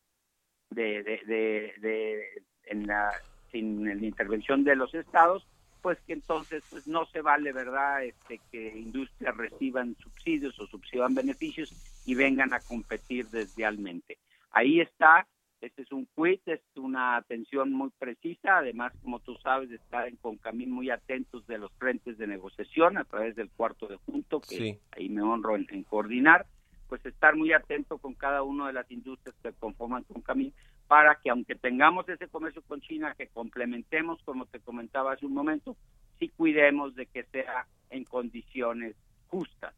[0.69, 3.11] de, de, de, en la,
[3.51, 5.45] sin la intervención de los estados,
[5.83, 11.13] pues que entonces pues no se vale, ¿verdad?, este, que industrias reciban subsidios o subsidian
[11.13, 11.73] beneficios
[12.05, 14.17] y vengan a competir deslealmente.
[14.51, 15.27] Ahí está,
[15.59, 20.15] este es un quit, es una atención muy precisa, además, como tú sabes, está en
[20.15, 24.79] Concamín muy atentos de los frentes de negociación a través del cuarto de junto, que
[24.91, 26.45] ahí me honro en, coordinar,
[26.87, 30.53] pues estar muy atento con cada una de las industrias que conforman Concamín
[30.93, 35.33] para que aunque tengamos ese comercio con China, que complementemos, como te comentaba hace un
[35.33, 35.75] momento,
[36.19, 38.95] sí cuidemos de que sea en condiciones
[39.27, 39.73] justas.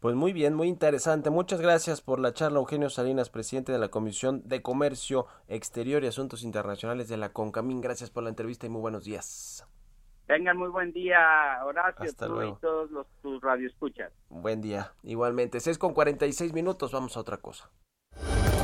[0.00, 1.30] Pues muy bien, muy interesante.
[1.30, 6.08] Muchas gracias por la charla, Eugenio Salinas, presidente de la Comisión de Comercio Exterior y
[6.08, 7.80] Asuntos Internacionales de la CONCAMIN.
[7.80, 9.64] Gracias por la entrevista y muy buenos días.
[10.26, 12.56] Tengan muy buen día, Horacio, Hasta luego.
[12.56, 14.12] y todos los tus radioescuchas.
[14.30, 15.60] Buen día, igualmente.
[15.60, 17.70] 6 con 46 minutos, vamos a otra cosa.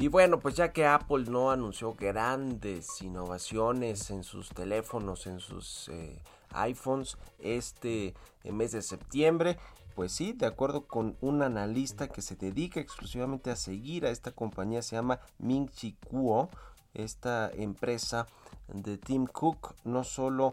[0.00, 5.88] Y bueno, pues ya que Apple no anunció grandes innovaciones en sus teléfonos, en sus
[5.88, 9.58] eh, iPhones este eh, mes de septiembre,
[9.96, 14.30] pues sí, de acuerdo con un analista que se dedica exclusivamente a seguir a esta
[14.30, 16.48] compañía, se llama Ming Chi Kuo,
[16.94, 18.28] esta empresa
[18.68, 20.52] de Tim Cook no solo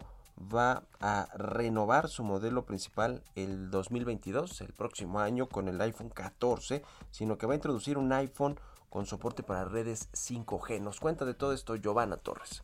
[0.52, 6.82] va a renovar su modelo principal el 2022, el próximo año con el iPhone 14,
[7.12, 8.58] sino que va a introducir un iPhone
[8.96, 10.80] con soporte para redes 5G.
[10.80, 12.62] Nos cuenta de todo esto Giovanna Torres.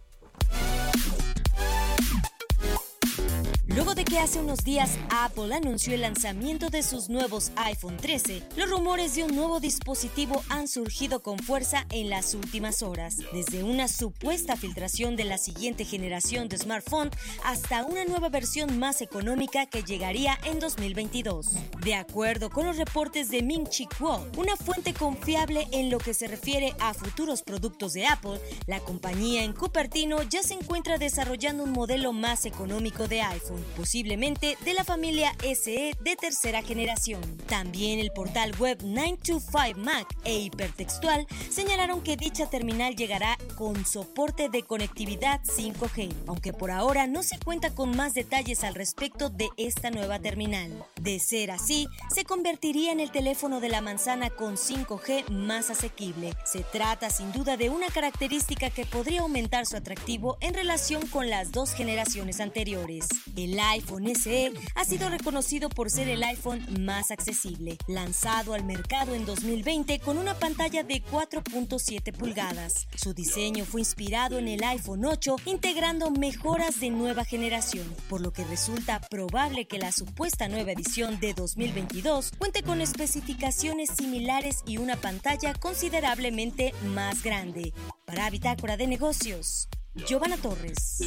[3.75, 8.43] Luego de que hace unos días Apple anunció el lanzamiento de sus nuevos iPhone 13,
[8.55, 13.65] los rumores de un nuevo dispositivo han surgido con fuerza en las últimas horas, desde
[13.65, 17.11] una supuesta filtración de la siguiente generación de smartphone
[17.47, 21.49] hasta una nueva versión más económica que llegaría en 2022.
[21.83, 26.13] De acuerdo con los reportes de Ming Chi Kuo, una fuente confiable en lo que
[26.13, 31.65] se refiere a futuros productos de Apple, la compañía en Cupertino ya se encuentra desarrollando
[31.65, 37.21] un modelo más económico de iPhone posiblemente de la familia SE de tercera generación.
[37.49, 44.49] También el portal web 925 Mac e Hipertextual señalaron que dicha terminal llegará con soporte
[44.49, 49.49] de conectividad 5G, aunque por ahora no se cuenta con más detalles al respecto de
[49.57, 50.85] esta nueva terminal.
[51.01, 56.35] De ser así, se convertiría en el teléfono de la manzana con 5G más asequible.
[56.45, 61.31] Se trata sin duda de una característica que podría aumentar su atractivo en relación con
[61.31, 63.09] las dos generaciones anteriores.
[63.43, 69.17] El iPhone SE ha sido reconocido por ser el iPhone más accesible, lanzado al mercado
[69.17, 72.87] en 2020 con una pantalla de 4.7 pulgadas.
[72.95, 78.33] Su diseño fue inspirado en el iPhone 8, integrando mejoras de nueva generación, por lo
[78.33, 84.77] que resulta probable que la supuesta nueva edición de 2022 cuente con especificaciones similares y
[84.77, 87.75] una pantalla considerablemente más grande.
[88.07, 89.69] Para Bitácora de Negocios,
[90.07, 91.01] Giovanna Torres.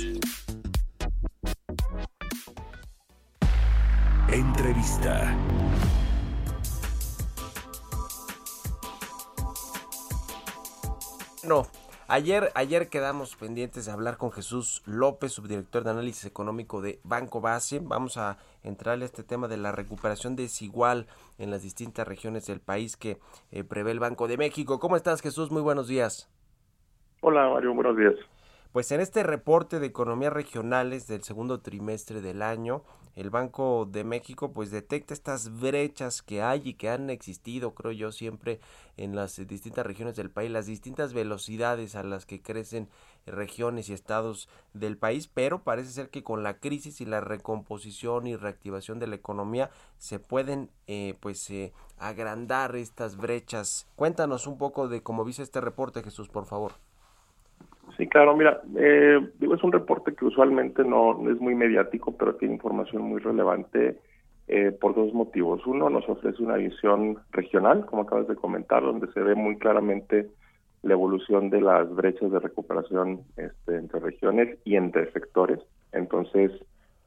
[4.35, 5.33] Entrevista.
[11.47, 11.67] No,
[12.09, 17.39] ayer, ayer quedamos pendientes de hablar con Jesús López, subdirector de análisis económico de Banco
[17.39, 17.79] Base.
[17.81, 21.07] Vamos a entrar a este tema de la recuperación desigual
[21.37, 23.19] en las distintas regiones del país que
[23.51, 24.81] eh, prevé el Banco de México.
[24.81, 25.49] ¿Cómo estás, Jesús?
[25.49, 26.29] Muy buenos días.
[27.21, 28.15] Hola, Mario, buenos días.
[28.73, 32.83] Pues en este reporte de economías regionales del segundo trimestre del año,
[33.15, 37.91] el Banco de México pues detecta estas brechas que hay y que han existido, creo
[37.91, 38.59] yo, siempre
[38.97, 42.89] en las distintas regiones del país, las distintas velocidades a las que crecen
[43.25, 48.27] regiones y estados del país, pero parece ser que con la crisis y la recomposición
[48.27, 53.87] y reactivación de la economía se pueden eh, pues eh, agrandar estas brechas.
[53.95, 56.84] Cuéntanos un poco de cómo viste este reporte, Jesús, por favor.
[57.97, 62.55] Sí, claro, mira, eh, es un reporte que usualmente no, es muy mediático, pero tiene
[62.55, 63.97] información muy relevante
[64.47, 65.65] eh, por dos motivos.
[65.65, 70.29] Uno, nos ofrece una visión regional, como acabas de comentar, donde se ve muy claramente
[70.83, 75.59] la evolución de las brechas de recuperación este, entre regiones y entre sectores.
[75.93, 76.51] Entonces,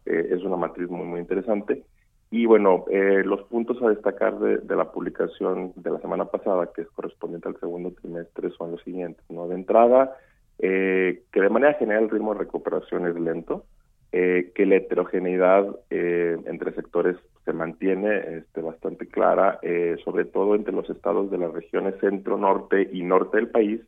[0.07, 1.85] eh, es una matriz muy, muy interesante.
[2.31, 6.71] Y bueno, eh, los puntos a destacar de, de, la publicación de la semana pasada,
[6.75, 9.25] que es correspondiente al segundo trimestre, son los siguientes.
[9.31, 9.49] ¿no?
[9.49, 10.15] De entrada,
[10.59, 13.65] eh, que de manera general el ritmo de recuperación es lento,
[14.11, 19.59] eh, que la heterogeneidad eh, entre sectores se mantiene este, bastante clara,
[20.05, 23.81] sobre todo entre los estados de las regiones centro, norte y norte del país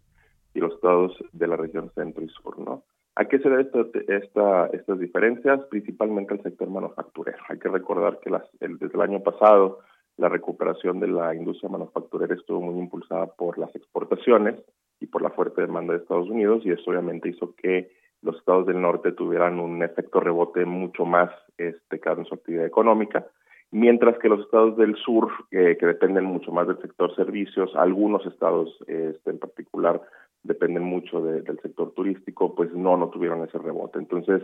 [0.55, 2.85] y los estados de la región centro y sur, ¿no?
[3.17, 3.69] ¿A qué se debe
[4.09, 5.61] esta, estas diferencias?
[5.69, 7.39] Principalmente al sector manufacturero.
[7.49, 9.81] Hay que recordar que las, el, desde el año pasado
[10.17, 14.55] la recuperación de la industria manufacturera estuvo muy impulsada por las exportaciones
[15.01, 17.91] y por la fuerte demanda de Estados Unidos y eso obviamente hizo que
[18.23, 23.27] los estados del norte tuvieran un efecto rebote mucho más este, en su actividad económica,
[23.71, 28.25] mientras que los estados del sur, eh, que dependen mucho más del sector servicios, algunos
[28.27, 30.03] estados este, en particular
[30.43, 33.99] dependen mucho del sector turístico, pues no, no tuvieron ese rebote.
[33.99, 34.43] Entonces,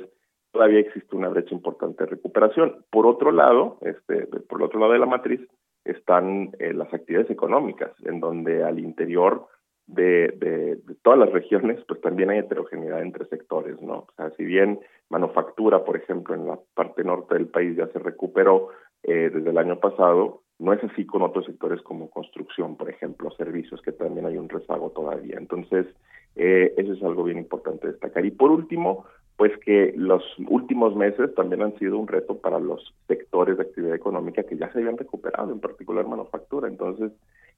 [0.52, 2.84] todavía existe una brecha importante de recuperación.
[2.90, 5.40] Por otro lado, este, por el otro lado de la matriz,
[5.84, 9.46] están eh, las actividades económicas, en donde al interior
[9.86, 13.98] de, todas las regiones, pues también hay heterogeneidad entre sectores, ¿no?
[13.98, 17.98] O sea, si bien manufactura, por ejemplo, en la parte norte del país ya se
[17.98, 18.70] recuperó
[19.02, 23.30] eh, desde el año pasado, no es así con otros sectores como construcción, por ejemplo,
[23.32, 25.36] servicios, que también hay un rezago todavía.
[25.38, 25.86] Entonces,
[26.34, 28.24] eh, eso es algo bien importante destacar.
[28.24, 29.04] Y por último,
[29.36, 33.94] pues que los últimos meses también han sido un reto para los sectores de actividad
[33.94, 36.68] económica que ya se habían recuperado, en particular manufactura.
[36.68, 37.12] Entonces,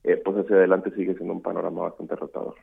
[0.05, 2.57] eh, pues hacia adelante sigue siendo un panorama bastante retador.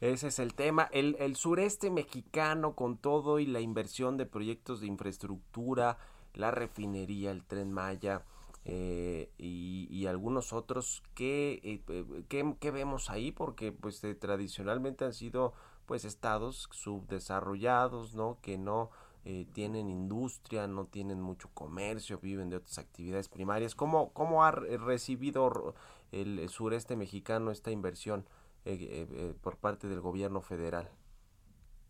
[0.00, 0.88] Ese es el tema.
[0.92, 5.98] El, sureste mexicano con todo y la inversión de proyectos de infraestructura,
[6.32, 8.22] la refinería, el tren Maya
[8.64, 13.30] eh, y, algunos otros, ¿qué, eh, qué, vemos ahí?
[13.30, 15.52] Porque pues tradicionalmente han sido
[15.84, 18.38] pues estados subdesarrollados, ¿no?
[18.40, 18.90] Que no
[19.24, 23.74] eh, tienen industria, no tienen mucho comercio, viven de otras actividades primarias.
[23.74, 25.74] ¿Cómo, cómo ha recibido
[26.10, 28.24] el sureste mexicano esta inversión
[28.64, 30.88] eh, eh, por parte del gobierno federal?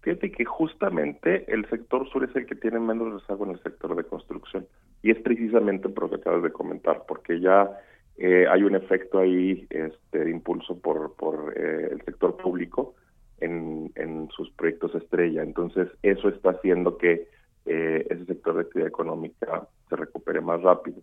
[0.01, 3.95] Fíjate que justamente el sector sur es el que tiene menos rezago en el sector
[3.95, 4.67] de construcción.
[5.03, 7.71] Y es precisamente por lo que acabas de comentar, porque ya
[8.51, 12.95] hay un efecto ahí este, de impulso por, por el sector público
[13.41, 15.43] en, sus proyectos estrella.
[15.43, 17.29] Entonces, eso está haciendo que
[17.67, 20.99] eh, ese sector de actividad económica se recupere más rápido.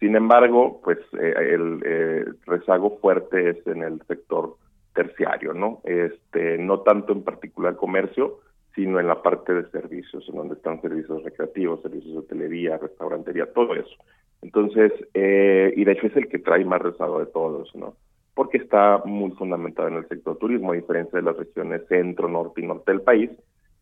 [0.00, 4.56] Sin embargo, pues eh, el eh, rezago fuerte es en el sector
[4.94, 5.80] terciario, ¿no?
[5.84, 8.40] Este, no tanto en particular comercio,
[8.74, 13.52] sino en la parte de servicios, en donde están servicios recreativos, servicios de hotelería, restaurantería,
[13.52, 13.96] todo eso.
[14.42, 17.94] Entonces, y de hecho es el que trae más rezago de todos, ¿no?
[18.34, 22.62] Porque está muy fundamentada en el sector turismo, a diferencia de las regiones centro, norte
[22.62, 23.30] y norte del país,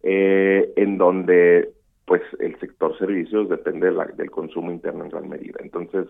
[0.03, 1.72] eh, en donde
[2.05, 5.61] pues el sector servicios depende del consumo interno en gran medida.
[5.61, 6.09] Entonces,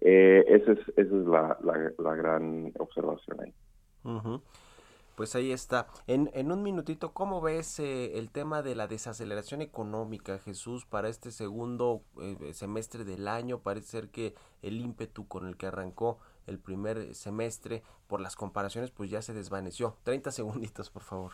[0.00, 1.58] eh, esa es, esa es la,
[1.98, 3.52] la, gran observación ahí.
[5.16, 5.88] Pues ahí está.
[6.06, 11.08] En, en un minutito, ¿cómo ves eh, el tema de la desaceleración económica, Jesús, para
[11.08, 12.02] este segundo
[12.52, 13.58] semestre del año?
[13.58, 16.20] Parece ser que el ímpetu con el que arrancó
[16.50, 19.96] el primer semestre, por las comparaciones, pues ya se desvaneció.
[20.02, 21.32] 30 segunditos, por favor.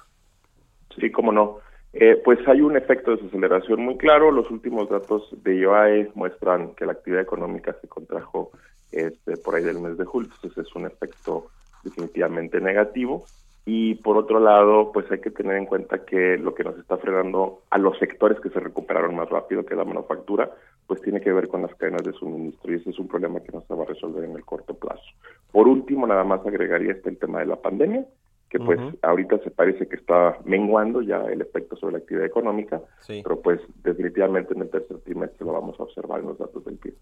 [0.99, 1.59] Sí, cómo no.
[1.93, 4.31] Eh, pues hay un efecto de desaceleración muy claro.
[4.31, 8.51] Los últimos datos de IOAE muestran que la actividad económica se contrajo
[8.93, 11.47] este, por ahí del mes de julio, entonces es un efecto
[11.83, 13.25] definitivamente negativo.
[13.69, 16.99] Y por otro lado, pues hay que tener en cuenta que lo que nos está
[16.99, 20.53] frenando a los sectores que se recuperaron más rápido que la manufactura,
[20.87, 23.51] pues tiene que ver con las cadenas de suministro y ese es un problema que
[23.51, 25.03] no se va a resolver en el corto plazo.
[25.51, 28.07] Por último, nada más agregaría este el tema de la pandemia,
[28.49, 32.80] que pues ahorita se parece que está menguando ya el efecto sobre la actividad económica,
[33.07, 36.76] pero pues definitivamente en el tercer trimestre lo vamos a observar en los datos del
[36.76, 36.94] PIB.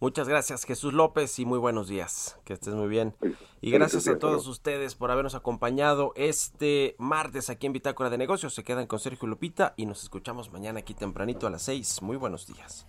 [0.00, 2.36] Muchas gracias Jesús López y muy buenos días.
[2.44, 3.14] Que estés muy bien.
[3.60, 8.52] Y gracias a todos ustedes por habernos acompañado este martes aquí en Bitácora de Negocios.
[8.52, 12.02] Se quedan con Sergio Lupita y nos escuchamos mañana aquí tempranito a las 6.
[12.02, 12.88] Muy buenos días.